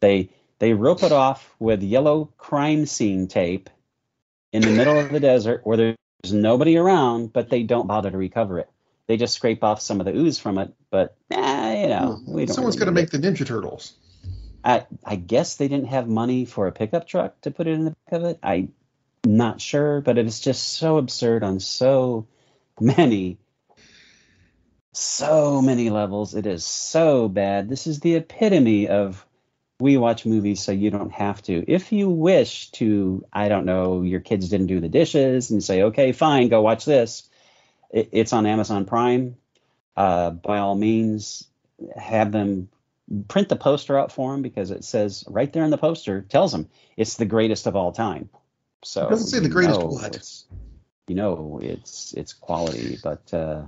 They 0.00 0.30
they 0.58 0.72
rope 0.72 1.02
it 1.02 1.12
off 1.12 1.54
with 1.58 1.82
yellow 1.82 2.32
crime 2.36 2.86
scene 2.86 3.26
tape 3.26 3.70
in 4.52 4.62
the 4.62 4.70
middle 4.70 4.98
of 4.98 5.10
the 5.10 5.20
desert 5.20 5.62
where 5.64 5.76
there's 5.76 6.32
nobody 6.32 6.76
around, 6.76 7.32
but 7.32 7.50
they 7.50 7.62
don't 7.64 7.88
bother 7.88 8.10
to 8.10 8.16
recover 8.16 8.60
it. 8.60 8.70
They 9.06 9.16
just 9.16 9.34
scrape 9.34 9.62
off 9.62 9.82
some 9.82 10.00
of 10.00 10.06
the 10.06 10.16
ooze 10.16 10.38
from 10.38 10.58
it, 10.58 10.72
but 10.90 11.16
you 11.30 11.36
know, 11.36 12.20
hmm. 12.24 12.32
we 12.32 12.46
don't. 12.46 12.54
Someone's 12.54 12.76
really 12.76 12.92
going 12.92 12.94
to 12.94 13.00
make 13.02 13.10
the 13.10 13.18
Ninja 13.18 13.46
Turtles. 13.46 13.94
I 14.64 14.86
I 15.04 15.16
guess 15.16 15.56
they 15.56 15.68
didn't 15.68 15.88
have 15.88 16.08
money 16.08 16.46
for 16.46 16.66
a 16.66 16.72
pickup 16.72 17.06
truck 17.06 17.40
to 17.42 17.50
put 17.50 17.66
it 17.66 17.72
in 17.72 17.84
the 17.84 17.90
back 17.90 18.20
of 18.20 18.24
it. 18.24 18.38
I'm 18.42 18.72
not 19.26 19.60
sure, 19.60 20.00
but 20.00 20.16
it 20.16 20.26
is 20.26 20.40
just 20.40 20.78
so 20.78 20.96
absurd 20.96 21.42
on 21.42 21.60
so 21.60 22.26
many 22.80 23.38
so 24.96 25.60
many 25.60 25.90
levels. 25.90 26.34
It 26.34 26.46
is 26.46 26.64
so 26.64 27.28
bad. 27.28 27.68
This 27.68 27.86
is 27.86 28.00
the 28.00 28.16
epitome 28.16 28.88
of 28.88 29.24
we 29.80 29.96
watch 29.96 30.24
movies 30.24 30.62
so 30.62 30.72
you 30.72 30.90
don't 30.90 31.12
have 31.12 31.42
to. 31.42 31.64
If 31.66 31.92
you 31.92 32.08
wish 32.08 32.70
to, 32.72 33.24
I 33.32 33.48
don't 33.48 33.66
know, 33.66 34.02
your 34.02 34.20
kids 34.20 34.48
didn't 34.48 34.68
do 34.68 34.80
the 34.80 34.88
dishes 34.88 35.50
and 35.50 35.62
say, 35.62 35.82
okay, 35.82 36.12
fine, 36.12 36.48
go 36.48 36.62
watch 36.62 36.84
this. 36.84 37.28
It, 37.90 38.10
it's 38.12 38.32
on 38.32 38.46
Amazon 38.46 38.84
Prime. 38.84 39.36
Uh, 39.96 40.30
by 40.30 40.58
all 40.58 40.74
means, 40.74 41.46
have 41.96 42.32
them 42.32 42.68
print 43.28 43.48
the 43.48 43.56
poster 43.56 43.98
out 43.98 44.12
for 44.12 44.32
them 44.32 44.42
because 44.42 44.70
it 44.70 44.84
says 44.84 45.24
right 45.28 45.52
there 45.52 45.64
in 45.64 45.70
the 45.70 45.78
poster 45.78 46.22
tells 46.22 46.52
them 46.52 46.68
it's 46.96 47.16
the 47.16 47.26
greatest 47.26 47.66
of 47.66 47.76
all 47.76 47.92
time. 47.92 48.28
So 48.82 49.06
it 49.06 49.10
doesn't 49.10 49.26
say 49.26 49.40
the 49.40 49.48
greatest 49.48 49.80
what. 49.80 50.44
You 51.06 51.16
know, 51.16 51.60
it's 51.62 52.14
it's 52.14 52.32
quality, 52.32 52.98
but. 53.02 53.34
Uh, 53.34 53.64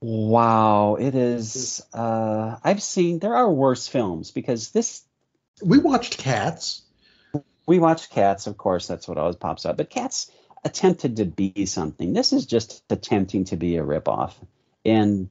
Wow, 0.00 0.96
it 0.96 1.14
is. 1.14 1.82
Uh, 1.92 2.56
I've 2.62 2.82
seen 2.82 3.18
there 3.18 3.34
are 3.34 3.50
worse 3.50 3.88
films 3.88 4.30
because 4.30 4.70
this. 4.70 5.02
We 5.62 5.78
watched 5.78 6.18
Cats. 6.18 6.82
We 7.66 7.78
watched 7.78 8.10
Cats, 8.10 8.46
of 8.46 8.56
course. 8.56 8.86
That's 8.86 9.08
what 9.08 9.18
always 9.18 9.36
pops 9.36 9.64
up. 9.64 9.78
But 9.78 9.90
Cats 9.90 10.30
attempted 10.64 11.16
to 11.16 11.24
be 11.24 11.66
something. 11.66 12.12
This 12.12 12.32
is 12.32 12.46
just 12.46 12.84
attempting 12.90 13.44
to 13.44 13.56
be 13.56 13.76
a 13.76 13.82
ripoff, 13.82 14.34
and 14.84 15.30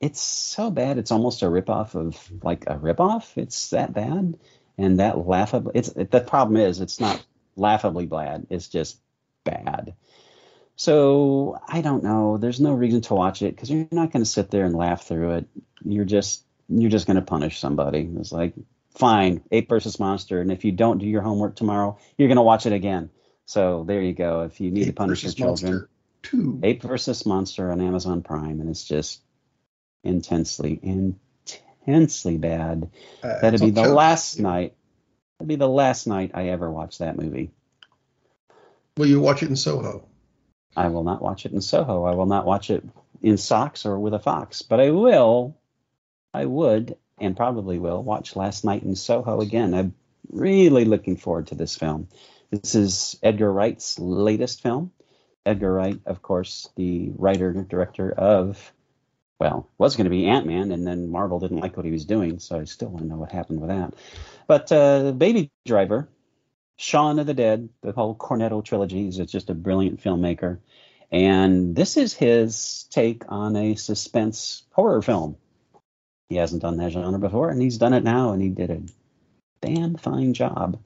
it's 0.00 0.20
so 0.20 0.70
bad. 0.70 0.98
It's 0.98 1.10
almost 1.10 1.42
a 1.42 1.46
ripoff 1.46 1.94
of 1.94 2.44
like 2.44 2.64
a 2.66 2.76
ripoff. 2.76 3.36
It's 3.36 3.70
that 3.70 3.92
bad 3.92 4.38
and 4.78 5.00
that 5.00 5.18
laughable. 5.18 5.72
It's 5.74 5.88
it, 5.88 6.10
the 6.10 6.20
problem 6.20 6.56
is 6.56 6.80
it's 6.80 7.00
not 7.00 7.24
laughably 7.56 8.06
bad. 8.06 8.46
It's 8.48 8.68
just 8.68 9.00
bad. 9.44 9.94
So 10.78 11.58
I 11.66 11.80
don't 11.80 12.04
know. 12.04 12.38
There's 12.38 12.60
no 12.60 12.72
reason 12.72 13.00
to 13.02 13.14
watch 13.14 13.42
it 13.42 13.54
because 13.54 13.68
you're 13.68 13.88
not 13.90 14.12
going 14.12 14.24
to 14.24 14.30
sit 14.30 14.48
there 14.50 14.64
and 14.64 14.76
laugh 14.76 15.02
through 15.02 15.32
it. 15.32 15.46
You're 15.84 16.04
just 16.04 16.44
you're 16.68 16.90
just 16.90 17.06
going 17.06 17.16
to 17.16 17.22
punish 17.22 17.58
somebody. 17.58 18.08
It's 18.16 18.30
like 18.30 18.54
fine, 18.94 19.42
ape 19.50 19.68
versus 19.68 19.98
monster, 19.98 20.40
and 20.40 20.52
if 20.52 20.64
you 20.64 20.70
don't 20.70 20.98
do 20.98 21.06
your 21.06 21.22
homework 21.22 21.56
tomorrow, 21.56 21.98
you're 22.16 22.28
going 22.28 22.36
to 22.36 22.42
watch 22.42 22.64
it 22.64 22.72
again. 22.72 23.10
So 23.44 23.82
there 23.88 24.00
you 24.00 24.12
go. 24.12 24.42
If 24.42 24.60
you 24.60 24.70
need 24.70 24.82
ape 24.82 24.86
to 24.88 24.92
punish 24.92 25.24
your 25.24 25.32
children, 25.32 25.88
two. 26.22 26.60
ape 26.62 26.82
versus 26.82 27.26
monster 27.26 27.72
on 27.72 27.80
Amazon 27.80 28.22
Prime, 28.22 28.60
and 28.60 28.70
it's 28.70 28.84
just 28.84 29.20
intensely 30.04 30.78
intensely 31.84 32.38
bad. 32.38 32.88
Uh, 33.20 33.40
That'd 33.40 33.60
be 33.60 33.70
the 33.70 33.88
last 33.88 34.38
night. 34.38 34.74
That'd 35.38 35.48
be 35.48 35.56
the 35.56 35.68
last 35.68 36.06
night 36.06 36.30
I 36.34 36.50
ever 36.50 36.70
watched 36.70 37.00
that 37.00 37.16
movie. 37.16 37.50
Will 38.96 39.06
you 39.06 39.20
watch 39.20 39.42
it 39.42 39.48
in 39.48 39.56
Soho? 39.56 40.07
I 40.78 40.88
will 40.90 41.02
not 41.02 41.20
watch 41.20 41.44
it 41.44 41.50
in 41.52 41.60
Soho. 41.60 42.04
I 42.04 42.14
will 42.14 42.26
not 42.26 42.46
watch 42.46 42.70
it 42.70 42.84
in 43.20 43.36
socks 43.36 43.84
or 43.84 43.98
with 43.98 44.14
a 44.14 44.20
fox, 44.20 44.62
but 44.62 44.78
I 44.78 44.92
will, 44.92 45.56
I 46.32 46.44
would, 46.44 46.96
and 47.18 47.36
probably 47.36 47.80
will 47.80 48.00
watch 48.00 48.36
Last 48.36 48.64
Night 48.64 48.84
in 48.84 48.94
Soho 48.94 49.40
again. 49.40 49.74
I'm 49.74 49.94
really 50.30 50.84
looking 50.84 51.16
forward 51.16 51.48
to 51.48 51.56
this 51.56 51.74
film. 51.74 52.06
This 52.52 52.76
is 52.76 53.18
Edgar 53.24 53.52
Wright's 53.52 53.98
latest 53.98 54.62
film. 54.62 54.92
Edgar 55.44 55.72
Wright, 55.72 55.98
of 56.06 56.22
course, 56.22 56.68
the 56.76 57.10
writer 57.16 57.52
director 57.54 58.12
of, 58.12 58.72
well, 59.40 59.68
was 59.78 59.96
going 59.96 60.04
to 60.04 60.10
be 60.10 60.26
Ant 60.26 60.46
Man, 60.46 60.70
and 60.70 60.86
then 60.86 61.10
Marvel 61.10 61.40
didn't 61.40 61.58
like 61.58 61.76
what 61.76 61.86
he 61.86 61.92
was 61.92 62.04
doing, 62.04 62.38
so 62.38 62.60
I 62.60 62.64
still 62.64 62.88
want 62.88 63.02
to 63.02 63.08
know 63.08 63.16
what 63.16 63.32
happened 63.32 63.60
with 63.60 63.70
that. 63.70 63.94
But 64.46 64.70
uh, 64.70 65.10
Baby 65.10 65.50
Driver, 65.66 66.08
Shaun 66.78 67.18
of 67.18 67.26
the 67.26 67.34
Dead, 67.34 67.68
the 67.82 67.92
whole 67.92 68.14
Cornetto 68.14 68.64
trilogy. 68.64 69.04
He's 69.04 69.18
just 69.18 69.50
a 69.50 69.54
brilliant 69.54 70.00
filmmaker. 70.00 70.60
And 71.10 71.74
this 71.74 71.96
is 71.96 72.14
his 72.14 72.86
take 72.90 73.24
on 73.28 73.56
a 73.56 73.74
suspense 73.74 74.62
horror 74.70 75.02
film. 75.02 75.36
He 76.28 76.36
hasn't 76.36 76.62
done 76.62 76.76
that 76.76 76.92
genre 76.92 77.18
before, 77.18 77.50
and 77.50 77.60
he's 77.60 77.78
done 77.78 77.94
it 77.94 78.04
now, 78.04 78.32
and 78.32 78.40
he 78.40 78.50
did 78.50 78.70
a 78.70 78.82
damn 79.60 79.96
fine 79.96 80.34
job. 80.34 80.80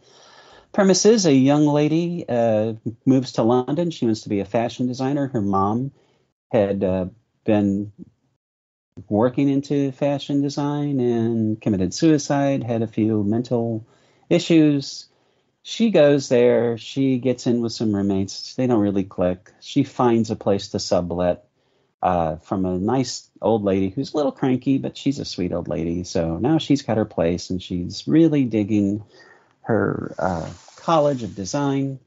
Premise 0.72 1.04
is 1.04 1.26
a 1.26 1.34
young 1.34 1.66
lady 1.66 2.24
uh, 2.26 2.74
moves 3.04 3.32
to 3.32 3.42
London. 3.42 3.90
She 3.90 4.06
wants 4.06 4.22
to 4.22 4.30
be 4.30 4.40
a 4.40 4.46
fashion 4.46 4.86
designer. 4.86 5.26
Her 5.26 5.42
mom 5.42 5.92
had 6.50 6.82
uh, 6.82 7.06
been 7.44 7.92
working 9.08 9.50
into 9.50 9.92
fashion 9.92 10.40
design 10.40 11.00
and 11.00 11.60
committed 11.60 11.92
suicide, 11.92 12.62
had 12.62 12.80
a 12.80 12.86
few 12.86 13.22
mental 13.24 13.86
issues 14.30 15.08
she 15.62 15.90
goes 15.90 16.28
there. 16.28 16.76
She 16.76 17.18
gets 17.18 17.46
in 17.46 17.60
with 17.60 17.72
some 17.72 17.94
roommates. 17.94 18.54
They 18.54 18.66
don't 18.66 18.80
really 18.80 19.04
click. 19.04 19.50
She 19.60 19.84
finds 19.84 20.30
a 20.30 20.36
place 20.36 20.68
to 20.68 20.78
sublet 20.78 21.44
uh, 22.02 22.36
from 22.36 22.64
a 22.64 22.78
nice 22.78 23.30
old 23.40 23.62
lady 23.62 23.88
who's 23.88 24.12
a 24.12 24.16
little 24.16 24.32
cranky, 24.32 24.78
but 24.78 24.96
she's 24.96 25.20
a 25.20 25.24
sweet 25.24 25.52
old 25.52 25.68
lady. 25.68 26.02
So 26.02 26.38
now 26.38 26.58
she's 26.58 26.82
got 26.82 26.96
her 26.96 27.04
place 27.04 27.50
and 27.50 27.62
she's 27.62 28.08
really 28.08 28.44
digging 28.44 29.04
her 29.62 30.14
uh, 30.18 30.50
college 30.76 31.22
of 31.22 31.36
design. 31.36 32.00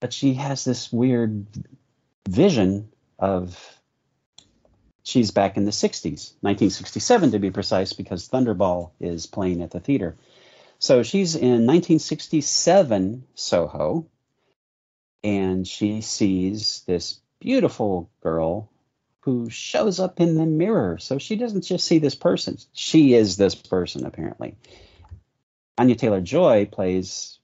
But 0.00 0.12
she 0.12 0.34
has 0.34 0.64
this 0.64 0.92
weird 0.92 1.46
vision 2.28 2.90
of 3.18 3.58
she's 5.04 5.30
back 5.30 5.56
in 5.56 5.64
the 5.64 5.70
60s, 5.70 6.34
1967 6.40 7.30
to 7.32 7.38
be 7.38 7.50
precise, 7.50 7.92
because 7.92 8.28
Thunderball 8.28 8.90
is 9.00 9.26
playing 9.26 9.62
at 9.62 9.70
the 9.70 9.80
theater. 9.80 10.16
So 10.82 11.04
she's 11.04 11.36
in 11.36 11.64
1967 11.64 13.24
Soho, 13.36 14.08
and 15.22 15.64
she 15.64 16.00
sees 16.00 16.82
this 16.88 17.20
beautiful 17.38 18.10
girl 18.20 18.68
who 19.20 19.48
shows 19.48 20.00
up 20.00 20.18
in 20.18 20.34
the 20.34 20.44
mirror. 20.44 20.98
So 20.98 21.18
she 21.18 21.36
doesn't 21.36 21.62
just 21.62 21.86
see 21.86 22.00
this 22.00 22.16
person, 22.16 22.58
she 22.72 23.14
is 23.14 23.36
this 23.36 23.54
person, 23.54 24.04
apparently. 24.04 24.56
Anya 25.78 25.94
Taylor 25.94 26.20
Joy 26.20 26.66
plays 26.66 27.38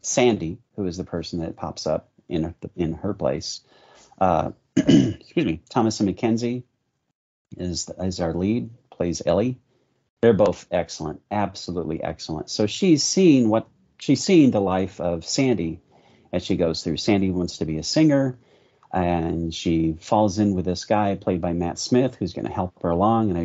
Sandy, 0.00 0.58
who 0.76 0.86
is 0.86 0.98
the 0.98 1.04
person 1.04 1.40
that 1.40 1.56
pops 1.56 1.88
up 1.88 2.10
in 2.28 2.44
her, 2.44 2.54
in 2.76 2.92
her 2.92 3.12
place. 3.12 3.62
Uh, 4.20 4.52
excuse 4.76 5.44
me. 5.44 5.62
Thomasin 5.68 6.14
McKenzie 6.14 6.62
is 7.56 7.90
is 7.98 8.20
our 8.20 8.34
lead, 8.34 8.70
plays 8.88 9.20
Ellie. 9.26 9.58
They're 10.20 10.32
both 10.32 10.66
excellent, 10.70 11.22
absolutely 11.30 12.02
excellent. 12.02 12.50
So 12.50 12.66
she's 12.66 13.04
seen 13.04 13.48
what 13.48 13.68
she's 13.98 14.22
seen 14.22 14.50
the 14.50 14.60
life 14.60 15.00
of 15.00 15.24
Sandy 15.24 15.80
as 16.32 16.44
she 16.44 16.56
goes 16.56 16.82
through. 16.82 16.96
Sandy 16.96 17.30
wants 17.30 17.58
to 17.58 17.64
be 17.64 17.78
a 17.78 17.84
singer, 17.84 18.36
and 18.92 19.54
she 19.54 19.96
falls 20.00 20.40
in 20.40 20.54
with 20.54 20.64
this 20.64 20.84
guy 20.84 21.14
played 21.14 21.40
by 21.40 21.52
Matt 21.52 21.78
Smith, 21.78 22.16
who's 22.16 22.32
going 22.32 22.46
to 22.46 22.52
help 22.52 22.82
her 22.82 22.90
along. 22.90 23.30
And 23.30 23.38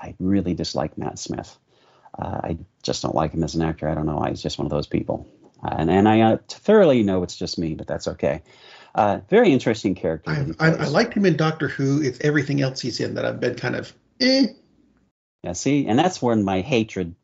I, 0.00 0.06
I 0.06 0.14
really 0.20 0.54
dislike 0.54 0.96
Matt 0.96 1.18
Smith. 1.18 1.58
Uh, 2.16 2.40
I 2.42 2.58
just 2.84 3.02
don't 3.02 3.14
like 3.14 3.32
him 3.32 3.42
as 3.42 3.56
an 3.56 3.62
actor. 3.62 3.88
I 3.88 3.94
don't 3.94 4.06
know. 4.06 4.16
Why 4.16 4.30
he's 4.30 4.42
just 4.42 4.58
one 4.58 4.66
of 4.66 4.70
those 4.70 4.86
people. 4.86 5.26
Uh, 5.62 5.74
and 5.78 5.90
and 5.90 6.08
I 6.08 6.20
uh, 6.20 6.38
thoroughly 6.48 7.02
know 7.02 7.24
it's 7.24 7.36
just 7.36 7.58
me, 7.58 7.74
but 7.74 7.88
that's 7.88 8.06
okay. 8.06 8.42
Uh, 8.94 9.20
very 9.28 9.52
interesting 9.52 9.96
character. 9.96 10.30
I, 10.30 10.68
I, 10.68 10.70
I 10.72 10.84
liked 10.86 11.14
him 11.14 11.26
in 11.26 11.36
Doctor 11.36 11.66
Who. 11.66 12.00
It's 12.00 12.20
everything 12.20 12.62
else 12.62 12.80
he's 12.80 13.00
in 13.00 13.14
that 13.14 13.24
I've 13.24 13.40
been 13.40 13.56
kind 13.56 13.74
of 13.74 13.92
eh. 14.20 14.46
Yeah, 15.42 15.52
see, 15.52 15.86
and 15.86 15.98
that's 15.98 16.20
when 16.20 16.44
my 16.44 16.60
hatred. 16.60 17.14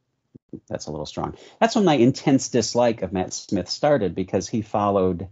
That's 0.68 0.86
a 0.86 0.90
little 0.90 1.06
strong. 1.06 1.36
That's 1.60 1.74
when 1.74 1.84
my 1.84 1.94
intense 1.94 2.50
dislike 2.50 3.02
of 3.02 3.12
Matt 3.12 3.32
Smith 3.32 3.70
started 3.70 4.14
because 4.14 4.48
he 4.48 4.60
followed, 4.60 5.28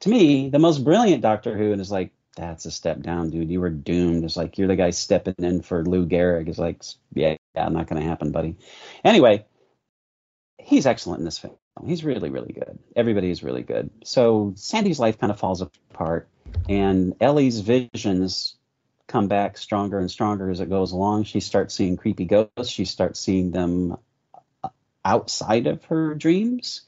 to 0.00 0.08
me, 0.08 0.48
the 0.48 0.60
most 0.60 0.84
brilliant 0.84 1.22
Doctor 1.22 1.56
Who, 1.56 1.72
and 1.72 1.80
is 1.80 1.90
like, 1.90 2.12
that's 2.36 2.64
a 2.64 2.70
step 2.70 3.00
down, 3.00 3.30
dude. 3.30 3.50
You 3.50 3.60
were 3.60 3.70
doomed. 3.70 4.24
It's 4.24 4.36
like 4.36 4.56
you're 4.56 4.68
the 4.68 4.76
guy 4.76 4.90
stepping 4.90 5.34
in 5.38 5.62
for 5.62 5.84
Lou 5.84 6.06
Gehrig. 6.06 6.48
It's 6.48 6.58
like, 6.58 6.82
yeah, 7.12 7.34
yeah, 7.54 7.68
not 7.68 7.88
to 7.88 8.00
happen, 8.00 8.30
buddy. 8.30 8.56
Anyway, 9.04 9.44
he's 10.58 10.86
excellent 10.86 11.18
in 11.18 11.24
this 11.24 11.38
film. 11.38 11.56
He's 11.84 12.04
really, 12.04 12.30
really 12.30 12.52
good. 12.52 12.78
Everybody 12.94 13.30
is 13.30 13.42
really 13.42 13.62
good. 13.62 13.90
So 14.04 14.52
Sandy's 14.56 15.00
life 15.00 15.18
kind 15.18 15.32
of 15.32 15.40
falls 15.40 15.62
apart, 15.62 16.28
and 16.68 17.14
Ellie's 17.20 17.60
visions 17.60 18.54
come 19.10 19.26
back 19.26 19.58
stronger 19.58 19.98
and 19.98 20.10
stronger 20.10 20.50
as 20.50 20.60
it 20.60 20.70
goes 20.70 20.92
along. 20.92 21.24
She 21.24 21.40
starts 21.40 21.74
seeing 21.74 21.96
creepy 21.96 22.24
ghosts. 22.24 22.68
She 22.68 22.84
starts 22.84 23.18
seeing 23.18 23.50
them 23.50 23.96
outside 25.04 25.66
of 25.66 25.84
her 25.86 26.14
dreams. 26.14 26.82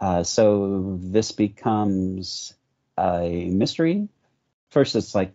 Uh, 0.00 0.24
so 0.24 0.98
this 1.00 1.30
becomes 1.32 2.54
a 2.98 3.46
mystery. 3.50 4.08
First, 4.70 4.96
it's 4.96 5.14
like 5.14 5.32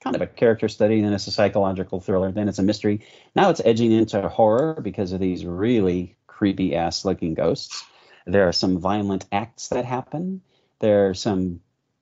kind 0.00 0.16
of 0.16 0.22
a 0.22 0.26
character 0.26 0.68
study, 0.68 1.00
then 1.00 1.12
it's 1.12 1.28
a 1.28 1.30
psychological 1.30 2.00
thriller, 2.00 2.32
then 2.32 2.48
it's 2.48 2.58
a 2.58 2.62
mystery. 2.62 3.06
Now 3.36 3.50
it's 3.50 3.62
edging 3.64 3.92
into 3.92 4.28
horror 4.28 4.80
because 4.82 5.12
of 5.12 5.20
these 5.20 5.44
really 5.44 6.16
creepy 6.26 6.74
ass 6.74 7.04
looking 7.04 7.34
ghosts. 7.34 7.84
There 8.26 8.48
are 8.48 8.52
some 8.52 8.78
violent 8.78 9.26
acts 9.30 9.68
that 9.68 9.84
happen. 9.84 10.42
There 10.80 11.08
are 11.08 11.14
some, 11.14 11.60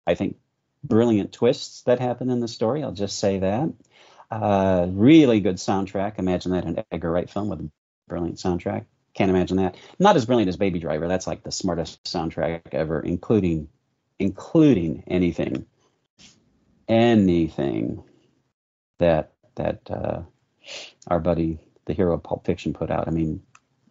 I 0.05 0.15
think, 0.15 0.35
brilliant 0.87 1.31
twists 1.31 1.83
that 1.83 1.99
happen 1.99 2.29
in 2.29 2.39
the 2.39 2.47
story. 2.47 2.83
I'll 2.83 2.91
just 2.91 3.19
say 3.19 3.39
that. 3.39 3.73
Uh, 4.29 4.87
really 4.89 5.39
good 5.39 5.55
soundtrack. 5.55 6.19
Imagine 6.19 6.51
that 6.51 6.65
an 6.65 6.83
Edgar 6.91 7.11
Wright 7.11 7.29
film 7.29 7.49
with 7.49 7.61
a 7.61 7.69
brilliant 8.07 8.37
soundtrack. 8.37 8.85
Can't 9.13 9.31
imagine 9.31 9.57
that. 9.57 9.75
Not 9.97 10.15
as 10.15 10.25
brilliant 10.25 10.49
as 10.49 10.57
Baby 10.57 10.79
Driver. 10.79 11.07
That's 11.07 11.27
like 11.27 11.43
the 11.43 11.51
smartest 11.51 12.03
soundtrack 12.03 12.73
ever, 12.73 12.99
including 12.99 13.69
including 14.19 15.03
anything, 15.07 15.65
anything 16.87 18.03
that 18.99 19.33
that 19.55 19.81
uh, 19.89 20.21
our 21.07 21.19
buddy, 21.19 21.59
the 21.85 21.93
hero 21.93 22.13
of 22.13 22.23
Pulp 22.23 22.45
Fiction, 22.45 22.73
put 22.73 22.91
out. 22.91 23.07
I 23.07 23.11
mean, 23.11 23.41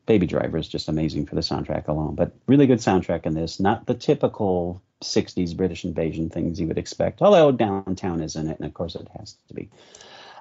Baby 0.06 0.26
Driver 0.26 0.56
is 0.56 0.68
just 0.68 0.88
amazing 0.88 1.26
for 1.26 1.34
the 1.34 1.40
soundtrack 1.40 1.88
alone. 1.88 2.14
But 2.14 2.32
really 2.46 2.66
good 2.66 2.78
soundtrack 2.78 3.26
in 3.26 3.34
this. 3.34 3.60
Not 3.60 3.86
the 3.86 3.94
typical 3.94 4.82
60s 5.02 5.56
British 5.56 5.84
invasion 5.84 6.30
things 6.30 6.60
you 6.60 6.68
would 6.68 6.78
expect, 6.78 7.20
although 7.20 7.52
Downtown 7.52 8.22
is 8.22 8.36
in 8.36 8.48
it, 8.48 8.58
and 8.58 8.66
of 8.66 8.72
course 8.72 8.94
it 8.94 9.08
has 9.18 9.36
to 9.48 9.54
be. 9.54 9.68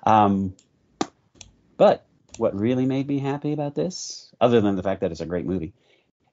Um, 0.03 0.53
but 1.77 2.05
what 2.37 2.57
really 2.57 2.85
made 2.85 3.07
me 3.07 3.19
happy 3.19 3.53
about 3.53 3.75
this, 3.75 4.33
other 4.39 4.61
than 4.61 4.75
the 4.75 4.83
fact 4.83 5.01
that 5.01 5.11
it's 5.11 5.21
a 5.21 5.25
great 5.25 5.45
movie, 5.45 5.73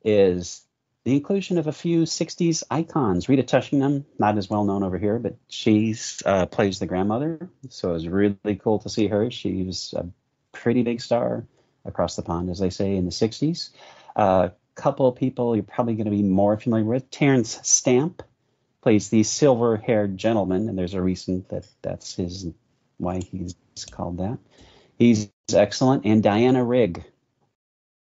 is 0.05 0.63
the 1.05 1.17
inclusion 1.17 1.59
of 1.59 1.67
a 1.67 1.73
few 1.73 2.03
60s 2.03 2.63
icons. 2.71 3.29
Rita 3.29 3.43
Tushingham, 3.43 4.05
not 4.19 4.39
as 4.39 4.49
well 4.49 4.65
known 4.65 4.83
over 4.83 4.99
here, 4.99 5.19
but 5.19 5.37
she 5.49 5.97
uh, 6.25 6.47
plays 6.47 6.79
the 6.79 6.87
grandmother. 6.87 7.49
So 7.71 7.91
it 7.91 7.95
was 7.95 8.09
really 8.09 8.57
cool 8.63 8.79
to 8.81 8.89
see 8.89 9.09
her. 9.09 9.31
She 9.31 9.65
was 9.65 9.95
a 9.97 10.07
pretty 10.53 10.83
big 10.83 11.01
star 11.01 11.45
across 11.85 12.17
the 12.17 12.23
pond, 12.23 12.51
as 12.51 12.59
they 12.59 12.71
say, 12.71 12.97
in 12.97 13.05
the 13.05 13.11
60s. 13.11 13.71
A 14.17 14.21
uh, 14.21 14.49
couple 14.75 15.11
people 15.13 15.55
you're 15.55 15.63
probably 15.63 15.95
going 15.95 16.07
to 16.07 16.11
be 16.11 16.23
more 16.23 16.57
familiar 16.57 16.85
with. 16.85 17.11
Terence 17.11 17.59
Stamp 17.63 18.23
plays 18.83 19.09
the 19.09 19.23
silver 19.23 19.77
haired 19.77 20.19
gentleman, 20.19 20.69
and 20.69 20.77
there's 20.77 20.95
a 20.95 21.03
reason 21.03 21.45
that 21.49 21.67
that's 21.83 22.15
his 22.15 22.47
why 22.99 23.21
he's 23.21 23.55
called 23.91 24.19
that. 24.19 24.39
He's 24.99 25.31
excellent. 25.53 26.05
And 26.05 26.23
Diana 26.23 26.65
Rigg. 26.65 27.05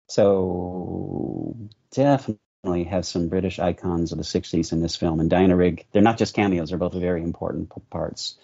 So 0.09 1.57
definitely 1.93 2.85
have 2.85 3.07
some 3.07 3.29
British 3.29 3.59
icons 3.59 4.12
of 4.12 4.19
the 4.19 4.25
60s 4.25 4.73
in 4.73 4.81
this 4.81 4.97
film. 4.97 5.21
And 5.21 5.29
Diana 5.31 5.55
Rigg, 5.55 5.87
they're 5.93 6.03
not 6.03 6.19
just 6.19 6.35
cameos, 6.35 6.71
they're 6.71 6.79
both 6.79 6.95
very 6.95 7.23
important 7.23 7.71
parts. 7.91 8.37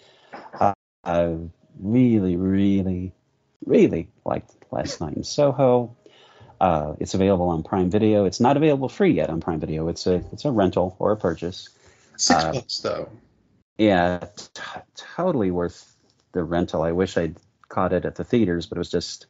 Uh, 1.03 1.35
really, 1.79 2.35
really, 2.35 3.13
really 3.65 4.09
liked 4.25 4.51
Last 4.71 5.01
Night 5.01 5.15
in 5.15 5.23
Soho. 5.23 5.95
Uh, 6.59 6.93
it's 6.99 7.13
available 7.13 7.49
on 7.49 7.63
Prime 7.63 7.89
Video. 7.89 8.25
It's 8.25 8.39
not 8.39 8.57
available 8.57 8.89
free 8.89 9.11
yet 9.11 9.29
on 9.29 9.41
Prime 9.41 9.59
Video. 9.59 9.87
It's 9.87 10.07
a 10.07 10.23
it's 10.31 10.45
a 10.45 10.51
rental 10.51 10.95
or 10.99 11.11
a 11.11 11.17
purchase. 11.17 11.69
Six 12.17 12.43
uh, 12.43 12.51
bucks 12.53 12.79
though. 12.79 13.09
Yeah, 13.77 14.27
t- 14.53 14.61
totally 14.95 15.51
worth 15.51 15.95
the 16.31 16.43
rental. 16.43 16.81
I 16.81 16.93
wish 16.93 17.17
I'd 17.17 17.35
caught 17.67 17.91
it 17.91 18.05
at 18.05 18.15
the 18.15 18.23
theaters, 18.23 18.67
but 18.67 18.77
it 18.77 18.79
was 18.79 18.91
just 18.91 19.25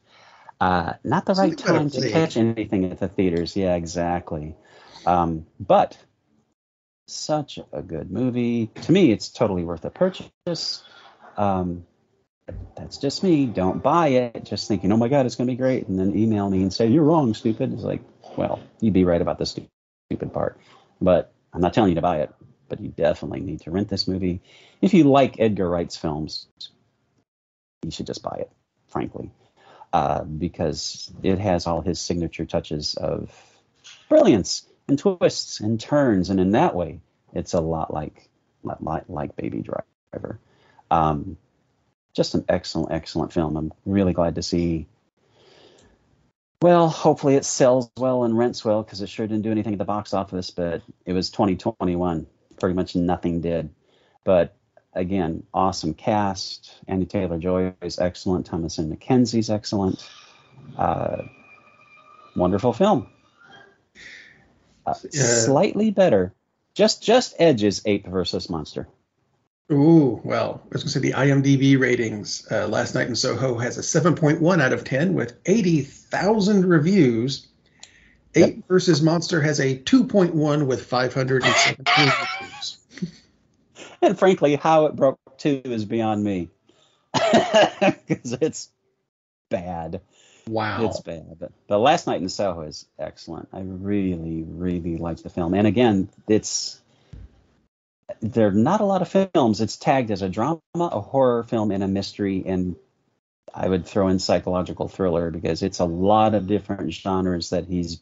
uh, 0.60 0.94
not 1.02 1.26
the 1.26 1.34
right 1.34 1.56
time 1.56 1.90
to 1.90 2.10
catch 2.10 2.36
anything 2.36 2.84
at 2.84 3.00
the 3.00 3.08
theaters. 3.08 3.56
Yeah, 3.56 3.74
exactly. 3.74 4.54
Um, 5.04 5.46
but 5.58 5.98
such 7.08 7.58
a 7.72 7.82
good 7.82 8.10
movie. 8.10 8.68
To 8.82 8.92
me, 8.92 9.10
it's 9.10 9.28
totally 9.28 9.64
worth 9.64 9.84
a 9.84 9.90
purchase. 9.90 10.84
Um, 11.36 11.84
that's 12.76 12.98
just 12.98 13.22
me. 13.22 13.46
Don't 13.46 13.82
buy 13.82 14.08
it. 14.08 14.44
Just 14.44 14.68
thinking, 14.68 14.92
oh 14.92 14.96
my 14.96 15.08
God, 15.08 15.26
it's 15.26 15.36
going 15.36 15.48
to 15.48 15.52
be 15.52 15.56
great. 15.56 15.88
And 15.88 15.98
then 15.98 16.16
email 16.16 16.48
me 16.48 16.62
and 16.62 16.72
say, 16.72 16.86
you're 16.86 17.04
wrong, 17.04 17.34
stupid. 17.34 17.72
It's 17.72 17.82
like, 17.82 18.02
well, 18.36 18.60
you'd 18.80 18.94
be 18.94 19.04
right 19.04 19.20
about 19.20 19.38
the 19.38 19.46
stupid 19.46 20.32
part. 20.32 20.58
But 21.00 21.32
I'm 21.52 21.60
not 21.60 21.74
telling 21.74 21.90
you 21.90 21.96
to 21.96 22.02
buy 22.02 22.20
it, 22.20 22.34
but 22.68 22.80
you 22.80 22.88
definitely 22.88 23.40
need 23.40 23.62
to 23.62 23.70
rent 23.70 23.88
this 23.88 24.06
movie. 24.06 24.42
If 24.80 24.94
you 24.94 25.04
like 25.04 25.40
Edgar 25.40 25.68
Wright's 25.68 25.96
films, 25.96 26.46
you 27.82 27.90
should 27.90 28.06
just 28.06 28.22
buy 28.22 28.36
it, 28.40 28.50
frankly, 28.88 29.32
uh, 29.92 30.22
because 30.22 31.12
it 31.22 31.38
has 31.38 31.66
all 31.66 31.80
his 31.80 32.00
signature 32.00 32.44
touches 32.44 32.94
of 32.94 33.34
brilliance 34.08 34.66
and 34.88 34.98
twists 34.98 35.60
and 35.60 35.80
turns. 35.80 36.30
And 36.30 36.38
in 36.38 36.52
that 36.52 36.74
way, 36.74 37.00
it's 37.32 37.54
a 37.54 37.60
lot 37.60 37.92
like, 37.92 38.28
like, 38.62 39.04
like 39.08 39.36
Baby 39.36 39.62
Driver. 39.62 40.38
Um, 40.90 41.36
just 42.16 42.34
an 42.34 42.46
excellent, 42.48 42.90
excellent 42.90 43.32
film. 43.32 43.56
I'm 43.56 43.72
really 43.84 44.14
glad 44.14 44.36
to 44.36 44.42
see. 44.42 44.86
Well, 46.62 46.88
hopefully 46.88 47.36
it 47.36 47.44
sells 47.44 47.90
well 47.98 48.24
and 48.24 48.36
rents 48.36 48.64
well 48.64 48.82
because 48.82 49.02
it 49.02 49.10
sure 49.10 49.26
didn't 49.26 49.42
do 49.42 49.50
anything 49.50 49.74
at 49.74 49.78
the 49.78 49.84
box 49.84 50.14
office, 50.14 50.50
but 50.50 50.80
it 51.04 51.12
was 51.12 51.30
2021. 51.30 52.26
Pretty 52.58 52.74
much 52.74 52.96
nothing 52.96 53.42
did. 53.42 53.68
But 54.24 54.56
again, 54.94 55.42
awesome 55.52 55.92
cast. 55.92 56.72
Anya 56.88 57.04
Taylor 57.04 57.38
Joy 57.38 57.74
is 57.82 57.98
excellent. 57.98 58.46
Thomas 58.46 58.78
Thomasin 58.78 58.96
McKenzie's 58.96 59.50
excellent. 59.50 60.02
Uh, 60.78 61.22
wonderful 62.34 62.72
film. 62.72 63.08
Uh, 64.86 64.94
slightly 64.94 65.90
better. 65.90 66.32
Just 66.72 67.02
just 67.02 67.34
edges 67.38 67.82
Ape 67.84 68.06
versus 68.06 68.48
Monster. 68.48 68.88
Ooh, 69.72 70.20
well, 70.22 70.62
I 70.64 70.68
was 70.72 70.84
going 70.84 70.88
to 70.88 70.88
say 70.88 71.00
the 71.00 71.12
IMDb 71.12 71.78
ratings. 71.78 72.46
Uh, 72.50 72.68
Last 72.68 72.94
Night 72.94 73.08
in 73.08 73.16
Soho 73.16 73.58
has 73.58 73.78
a 73.78 73.80
7.1 73.80 74.62
out 74.62 74.72
of 74.72 74.84
10 74.84 75.14
with 75.14 75.36
80,000 75.44 76.66
reviews. 76.66 77.48
Yep. 78.34 78.54
versus 78.68 79.00
Monster 79.00 79.40
has 79.40 79.60
a 79.60 79.78
2.1 79.78 80.66
with 80.66 80.84
517 80.84 82.12
reviews. 82.40 82.78
And 84.02 84.18
frankly, 84.18 84.56
how 84.56 84.86
it 84.86 84.94
broke 84.94 85.18
two 85.38 85.62
is 85.64 85.86
beyond 85.86 86.22
me 86.22 86.50
because 87.12 88.32
it's 88.34 88.70
bad. 89.48 90.02
Wow, 90.48 90.84
it's 90.86 91.00
bad. 91.00 91.38
But, 91.38 91.52
but 91.66 91.78
Last 91.78 92.06
Night 92.06 92.20
in 92.20 92.28
Soho 92.28 92.60
is 92.62 92.86
excellent. 92.98 93.48
I 93.52 93.60
really, 93.64 94.44
really 94.46 94.96
like 94.98 95.22
the 95.22 95.30
film. 95.30 95.54
And 95.54 95.66
again, 95.66 96.08
it's 96.28 96.80
there 98.20 98.48
are 98.48 98.52
not 98.52 98.80
a 98.80 98.84
lot 98.84 99.02
of 99.02 99.08
films. 99.08 99.60
It's 99.60 99.76
tagged 99.76 100.10
as 100.10 100.22
a 100.22 100.28
drama, 100.28 100.60
a 100.74 101.00
horror 101.00 101.42
film, 101.42 101.70
and 101.70 101.82
a 101.82 101.88
mystery. 101.88 102.44
And 102.46 102.76
I 103.52 103.68
would 103.68 103.86
throw 103.86 104.08
in 104.08 104.18
psychological 104.18 104.88
thriller 104.88 105.30
because 105.30 105.62
it's 105.62 105.80
a 105.80 105.84
lot 105.84 106.34
of 106.34 106.46
different 106.46 106.92
genres 106.92 107.50
that 107.50 107.66
he's 107.66 108.00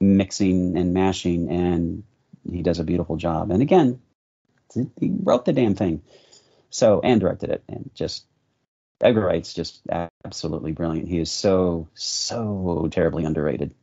mixing 0.00 0.76
and 0.76 0.94
mashing, 0.94 1.50
and 1.50 2.04
he 2.50 2.62
does 2.62 2.78
a 2.78 2.84
beautiful 2.84 3.16
job. 3.16 3.50
And 3.50 3.62
again, 3.62 4.00
he 4.74 4.88
wrote 5.22 5.44
the 5.44 5.52
damn 5.52 5.74
thing, 5.74 6.02
so 6.70 7.00
and 7.02 7.20
directed 7.20 7.50
it, 7.50 7.64
and 7.68 7.90
just 7.94 8.26
Edgar 9.00 9.22
Wright's 9.22 9.54
just 9.54 9.80
absolutely 10.24 10.72
brilliant. 10.72 11.08
He 11.08 11.18
is 11.18 11.30
so 11.30 11.88
so 11.94 12.88
terribly 12.90 13.24
underrated. 13.24 13.74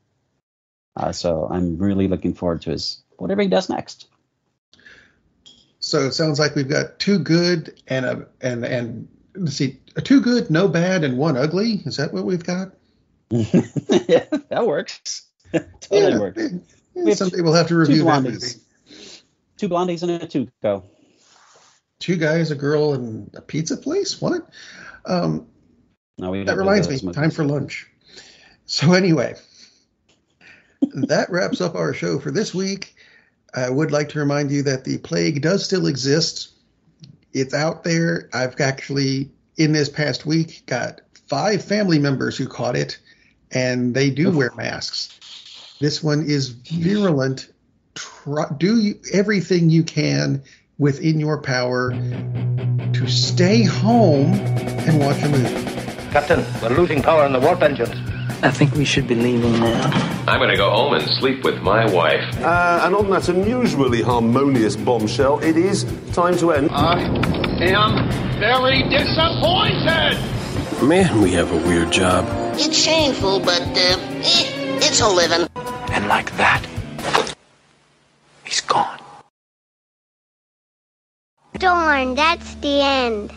Uh, 0.96 1.12
so 1.12 1.48
I'm 1.50 1.78
really 1.78 2.08
looking 2.08 2.34
forward 2.34 2.62
to 2.64 2.72
his 2.72 3.04
whatever 3.18 3.42
he 3.42 3.48
does 3.48 3.70
next. 3.70 4.08
So 5.86 6.00
it 6.06 6.14
sounds 6.14 6.40
like 6.40 6.56
we've 6.56 6.70
got 6.70 6.98
two 6.98 7.20
good 7.20 7.82
and 7.88 8.06
a 8.06 8.26
and 8.40 8.64
and 8.64 9.06
let's 9.36 9.58
see, 9.58 9.82
a 9.98 10.02
two 10.02 10.22
good, 10.22 10.50
no 10.50 10.70
bad, 10.70 11.04
and 11.04 11.18
one 11.18 11.36
ugly. 11.36 11.82
Is 11.86 11.98
that 11.98 12.14
what 12.14 12.24
we've 12.24 12.44
got? 12.44 12.70
yeah, 13.30 14.24
that 14.48 14.64
works. 14.66 15.28
totally 15.52 16.14
yeah, 16.14 16.20
works. 16.20 16.42
Yeah, 16.96 17.14
someday 17.16 17.42
we'll 17.42 17.54
have 17.54 17.68
to 17.68 17.76
review 17.76 18.06
that 18.06 18.24
movie. 18.24 18.48
Two 19.58 19.68
blondies 19.68 20.04
and 20.04 20.12
a 20.12 20.26
two 20.26 20.48
go. 20.62 20.86
two 22.00 22.16
guys, 22.16 22.50
a 22.50 22.56
girl, 22.56 22.94
and 22.94 23.30
a 23.36 23.42
pizza 23.42 23.76
place. 23.76 24.22
What? 24.22 24.48
Um, 25.06 25.48
No, 26.18 26.32
we 26.32 26.46
that 26.46 26.56
reminds 26.56 26.88
me. 26.88 26.98
movies. 27.04 27.14
Time 27.14 27.30
for 27.30 27.44
lunch. 27.44 27.88
So 28.68 28.94
anyway, 28.94 29.36
that 30.94 31.30
wraps 31.30 31.60
up 31.60 31.76
our 31.76 31.94
show 31.94 32.20
for 32.20 32.32
this 32.32 32.54
week. 32.54 32.96
I 33.56 33.70
would 33.70 33.92
like 33.92 34.10
to 34.10 34.20
remind 34.20 34.52
you 34.52 34.64
that 34.64 34.84
the 34.84 34.98
plague 34.98 35.42
does 35.42 35.64
still 35.64 35.88
exist. 35.88 36.50
It's 37.34 37.54
out 37.54 37.84
there. 37.84 38.30
I've 38.34 38.60
actually, 38.60 39.32
in 39.58 39.74
this 39.74 39.90
past 39.90 40.26
week, 40.26 40.64
got 40.66 41.02
five 41.28 41.64
family 41.64 42.00
members 42.00 42.38
who 42.38 42.48
caught 42.48 42.76
it, 42.76 42.98
and 43.52 43.94
they 43.94 44.10
do 44.10 44.32
wear 44.32 44.52
masks. 44.56 45.76
This 45.80 46.04
one 46.04 46.26
is 46.26 46.50
virulent. 46.50 47.52
Try, 47.96 48.46
do 48.58 48.80
you, 48.80 49.00
everything 49.12 49.70
you 49.70 49.84
can 49.84 50.44
within 50.80 51.20
your 51.20 51.42
power 51.42 51.92
to 51.92 53.08
stay 53.08 53.64
home 53.64 54.34
and 54.34 55.00
watch 55.00 55.22
a 55.22 55.30
movie. 55.30 56.12
Captain, 56.12 56.44
we're 56.62 56.76
losing 56.76 57.02
power 57.02 57.26
in 57.26 57.34
the 57.34 57.40
warp 57.40 57.62
engines. 57.62 58.13
I 58.44 58.52
think 58.52 58.76
we 58.76 58.84
should 58.84 59.08
be 59.08 59.16
leaving 59.16 59.54
now. 59.54 59.90
I'm 60.28 60.38
going 60.38 60.50
to 60.50 60.58
go 60.58 60.70
home 60.70 60.94
and 60.96 61.04
sleep 61.20 61.46
with 61.46 61.62
my 61.62 61.90
wife. 61.90 62.26
Uh, 62.42 62.82
and 62.84 62.94
on 62.94 63.10
that 63.12 63.30
unusually 63.30 64.02
harmonious 64.02 64.76
bombshell, 64.76 65.40
it 65.40 65.56
is 65.56 65.86
time 66.12 66.36
to 66.40 66.52
end. 66.52 66.70
I 66.72 67.00
am 67.62 68.10
very 68.42 68.84
disappointed. 68.90 70.20
Man, 70.84 71.22
we 71.22 71.32
have 71.32 71.54
a 71.54 71.58
weird 71.70 71.90
job. 71.94 72.26
It's 72.60 72.78
shameful, 72.78 73.40
but 73.40 73.62
uh, 73.62 73.98
eh, 74.20 74.84
it's 74.84 75.00
a 75.00 75.08
living. 75.08 75.48
And 75.92 76.10
like 76.10 76.36
that, 76.36 76.66
he's 78.44 78.60
gone. 78.60 79.00
Darn, 81.60 82.16
that's 82.16 82.56
the 82.56 82.82
end. 82.82 83.32